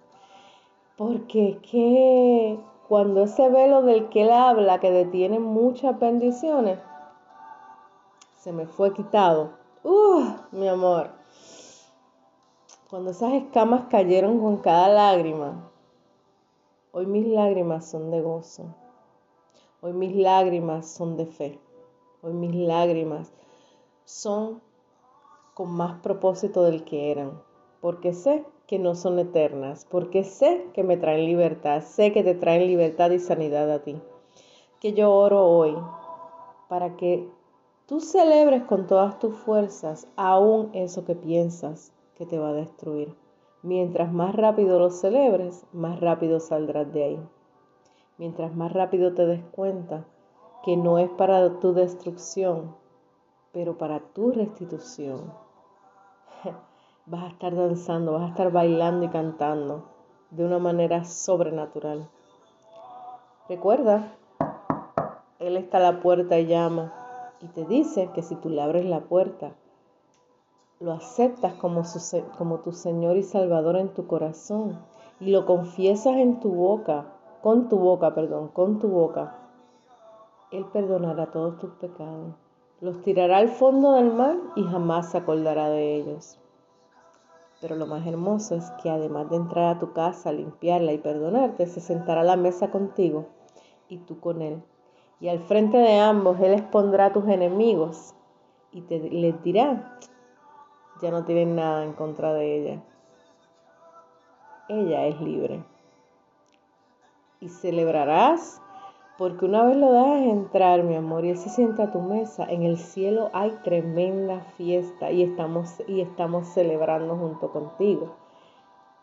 Porque 0.96 1.50
es 1.50 1.58
que 1.72 2.60
cuando 2.88 3.24
ese 3.24 3.50
velo 3.50 3.82
del 3.82 4.10
que 4.10 4.22
él 4.22 4.32
habla, 4.32 4.80
que 4.80 4.92
detiene 4.92 5.40
muchas 5.40 6.00
bendiciones, 6.00 6.78
se 8.38 8.54
me 8.54 8.68
fue 8.68 8.94
quitado. 8.94 9.54
¡Uh, 9.84 10.22
mi 10.52 10.68
amor! 10.68 11.21
Cuando 12.92 13.12
esas 13.12 13.32
escamas 13.32 13.86
cayeron 13.90 14.42
con 14.42 14.58
cada 14.58 14.90
lágrima, 14.90 15.72
hoy 16.92 17.06
mis 17.06 17.26
lágrimas 17.26 17.90
son 17.90 18.12
de 18.12 18.20
gozo. 18.20 18.66
Hoy 19.80 19.94
mis 19.94 20.14
lágrimas 20.14 20.90
son 20.90 21.16
de 21.16 21.26
fe. 21.26 21.58
Hoy 22.22 22.34
mis 22.34 22.54
lágrimas 22.54 23.32
son 24.04 24.62
con 25.54 25.72
más 25.72 26.02
propósito 26.02 26.64
del 26.64 26.84
que 26.84 27.12
eran. 27.12 27.42
Porque 27.80 28.12
sé 28.12 28.44
que 28.68 28.78
no 28.78 28.94
son 28.96 29.20
eternas. 29.20 29.88
Porque 29.90 30.26
sé 30.26 30.68
que 30.74 30.84
me 30.84 30.98
traen 30.98 31.26
libertad. 31.26 31.84
Sé 31.84 32.12
que 32.12 32.26
te 32.26 32.36
traen 32.36 32.68
libertad 32.68 33.12
y 33.12 33.20
sanidad 33.20 33.72
a 33.72 33.80
ti. 33.80 34.02
Que 34.82 34.92
yo 34.92 35.14
oro 35.14 35.48
hoy 35.48 35.78
para 36.68 36.98
que 36.98 37.26
tú 37.86 38.02
celebres 38.02 38.64
con 38.64 38.86
todas 38.86 39.18
tus 39.18 39.34
fuerzas 39.34 40.10
aún 40.18 40.72
eso 40.74 41.06
que 41.06 41.16
piensas 41.16 41.94
que 42.16 42.26
te 42.26 42.38
va 42.38 42.50
a 42.50 42.54
destruir. 42.54 43.16
Mientras 43.64 44.12
más 44.12 44.36
rápido 44.36 44.80
lo 44.80 44.90
celebres, 44.90 45.66
más 45.72 46.00
rápido 46.00 46.40
saldrás 46.40 46.92
de 46.92 47.04
ahí. 47.04 47.20
Mientras 48.18 48.56
más 48.56 48.74
rápido 48.74 49.14
te 49.14 49.26
des 49.26 49.44
cuenta 49.52 50.06
que 50.64 50.78
no 50.78 50.98
es 51.00 51.10
para 51.10 51.60
tu 51.60 51.74
destrucción, 51.74 52.76
pero 53.52 53.78
para 53.78 54.00
tu 54.00 54.32
restitución. 54.32 55.34
Vas 57.06 57.24
a 57.24 57.28
estar 57.30 57.56
danzando, 57.56 58.14
vas 58.14 58.24
a 58.24 58.28
estar 58.28 58.52
bailando 58.52 59.06
y 59.06 59.10
cantando 59.10 59.86
de 60.30 60.46
una 60.46 60.60
manera 60.60 61.04
sobrenatural. 61.04 62.08
Recuerda, 63.50 64.16
Él 65.40 65.58
está 65.58 65.78
a 65.78 65.92
la 65.92 66.00
puerta 66.00 66.38
y 66.38 66.46
llama 66.46 66.94
y 67.42 67.48
te 67.48 67.66
dice 67.66 68.12
que 68.14 68.22
si 68.22 68.36
tú 68.36 68.50
le 68.50 68.62
abres 68.62 68.86
la 68.86 69.02
puerta, 69.02 69.56
lo 70.82 70.92
aceptas 70.92 71.54
como, 71.54 71.84
como 72.38 72.60
tu 72.60 72.74
Señor 72.74 73.16
y 73.16 73.24
Salvador 73.24 73.78
en 73.78 73.94
tu 73.94 74.08
corazón 74.08 74.80
y 75.20 75.30
lo 75.30 75.46
confiesas 75.46 76.18
en 76.18 76.40
tu 76.40 76.52
boca, 76.52 77.06
con 77.42 77.70
tu 77.70 77.78
boca, 77.78 78.14
perdón, 78.14 78.50
con 78.50 78.80
tu 78.80 78.90
boca, 78.90 79.38
Él 80.52 80.66
perdonará 80.74 81.32
todos 81.32 81.58
tus 81.60 81.72
pecados, 81.76 82.34
los 82.82 83.02
tirará 83.04 83.38
al 83.38 83.50
fondo 83.50 83.94
del 83.94 84.12
mar 84.12 84.36
y 84.56 84.64
jamás 84.64 85.12
se 85.12 85.20
acordará 85.20 85.70
de 85.70 85.96
ellos. 85.96 86.40
Pero 87.62 87.76
lo 87.76 87.86
más 87.86 88.06
hermoso 88.08 88.56
es 88.56 88.70
que 88.82 88.90
además 88.90 89.30
de 89.30 89.36
entrar 89.36 89.76
a 89.76 89.80
tu 89.80 89.94
casa, 89.94 90.32
limpiarla 90.32 90.92
y 90.94 90.98
perdonarte, 90.98 91.68
se 91.68 91.80
sentará 91.80 92.22
a 92.22 92.26
la 92.26 92.36
mesa 92.36 92.72
contigo 92.72 93.28
y 93.88 94.00
tú 94.00 94.20
con 94.20 94.42
Él 94.42 94.64
y 95.22 95.30
al 95.30 95.40
frente 95.40 95.78
de 95.78 96.00
ambos 96.00 96.40
Él 96.40 96.54
expondrá 96.54 97.06
a 97.06 97.14
tus 97.14 97.28
enemigos 97.28 98.14
y 98.72 98.82
te, 98.82 99.00
les 99.00 99.42
dirá, 99.44 99.98
ya 101.02 101.12
no 101.12 101.26
tienen 101.26 101.56
nada 101.56 101.84
en 101.84 101.94
contra 101.94 102.34
de 102.34 102.56
ella. 102.58 102.84
Ella 104.70 105.06
es 105.08 105.20
libre. 105.22 105.64
Y 107.40 107.50
celebrarás 107.50 108.62
porque 109.18 109.46
una 109.46 109.64
vez 109.64 109.78
lo 109.78 109.92
dejas 109.92 110.22
entrar, 110.22 110.84
mi 110.84 110.96
amor, 110.96 111.26
y 111.26 111.30
Él 111.30 111.38
se 111.38 111.50
sienta 111.50 111.84
a 111.84 111.92
tu 111.92 112.02
mesa, 112.02 112.46
en 112.46 112.64
el 112.64 112.78
cielo 112.78 113.30
hay 113.34 113.52
tremenda 113.64 114.42
fiesta 114.58 115.12
y 115.12 115.22
estamos, 115.22 115.82
y 115.88 116.02
estamos 116.02 116.48
celebrando 116.48 117.16
junto 117.16 117.52
contigo 117.52 118.16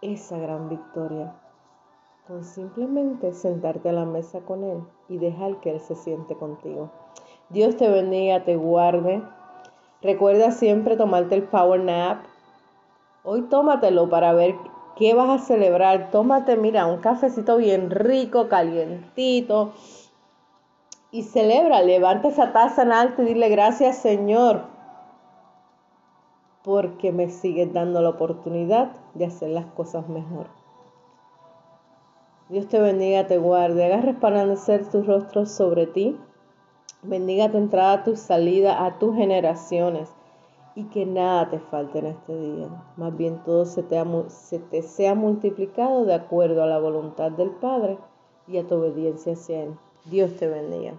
esa 0.01 0.39
gran 0.39 0.69
victoria 0.69 1.35
con 2.29 2.45
simplemente 2.45 3.33
sentarte 3.33 3.89
a 3.89 3.93
la 3.93 4.05
mesa 4.05 4.41
con 4.41 4.63
Él 4.63 4.83
y 5.09 5.17
dejar 5.17 5.61
que 5.61 5.71
Él 5.71 5.81
se 5.81 5.95
siente 5.95 6.37
contigo. 6.37 6.91
Dios 7.49 7.77
te 7.77 7.89
bendiga, 7.89 8.45
te 8.45 8.55
guarde. 8.57 9.23
Recuerda 10.01 10.53
siempre 10.53 10.97
tomarte 10.97 11.35
el 11.35 11.43
Power 11.43 11.81
Nap. 11.81 12.25
Hoy 13.25 13.43
tómatelo 13.43 14.09
para 14.09 14.33
ver 14.33 14.55
qué 14.97 15.15
vas 15.15 15.29
a 15.29 15.45
celebrar. 15.45 16.11
Tómate, 16.11 16.57
mira, 16.57 16.87
un 16.87 16.99
cafecito 16.99 17.57
bien 17.57 17.91
rico, 17.91 18.49
calientito. 18.49 19.73
Y 21.11 21.23
celebra, 21.23 21.83
levanta 21.83 22.29
esa 22.29 22.53
taza 22.53 22.83
en 22.83 22.93
alto 22.93 23.23
y 23.23 23.27
dile 23.27 23.49
gracias 23.49 23.97
Señor, 23.97 24.65
porque 26.63 27.13
me 27.13 27.31
sigues 27.31 27.73
dando 27.73 28.03
la 28.03 28.11
oportunidad 28.11 28.93
de 29.15 29.25
hacer 29.25 29.49
las 29.49 29.65
cosas 29.67 30.07
mejor. 30.11 30.49
Dios 32.51 32.69
te 32.69 32.79
bendiga, 32.79 33.27
te 33.27 33.39
guarde, 33.39 33.87
haga 33.87 34.03
resplandecer 34.03 34.89
tus 34.91 35.07
rostros 35.07 35.51
sobre 35.51 35.87
ti, 35.87 36.19
bendiga 37.03 37.51
tu 37.51 37.59
entrada, 37.59 38.05
tu 38.05 38.17
salida, 38.17 38.85
a 38.85 38.99
tus 38.99 39.17
generaciones 39.17 40.11
y 40.75 40.85
que 40.85 41.07
nada 41.07 41.51
te 41.51 41.59
falte 41.59 41.99
en 41.99 42.07
este 42.07 42.39
día. 42.39 42.69
Más 42.97 43.17
bien 43.17 43.43
todo 43.45 43.65
se 43.65 43.83
te, 43.83 44.03
se 44.29 44.59
te 44.59 44.83
sea 44.83 45.15
multiplicado 45.15 46.05
de 46.05 46.15
acuerdo 46.15 46.63
a 46.63 46.67
la 46.67 46.79
voluntad 46.79 47.33
del 47.33 47.51
Padre 47.51 47.99
y 48.47 48.59
a 48.59 48.67
tu 48.67 48.77
obediencia 48.77 49.33
hacia 49.33 49.65
Él. 49.65 49.75
Dios 50.05 50.37
te 50.37 50.47
bendiga. 50.47 50.95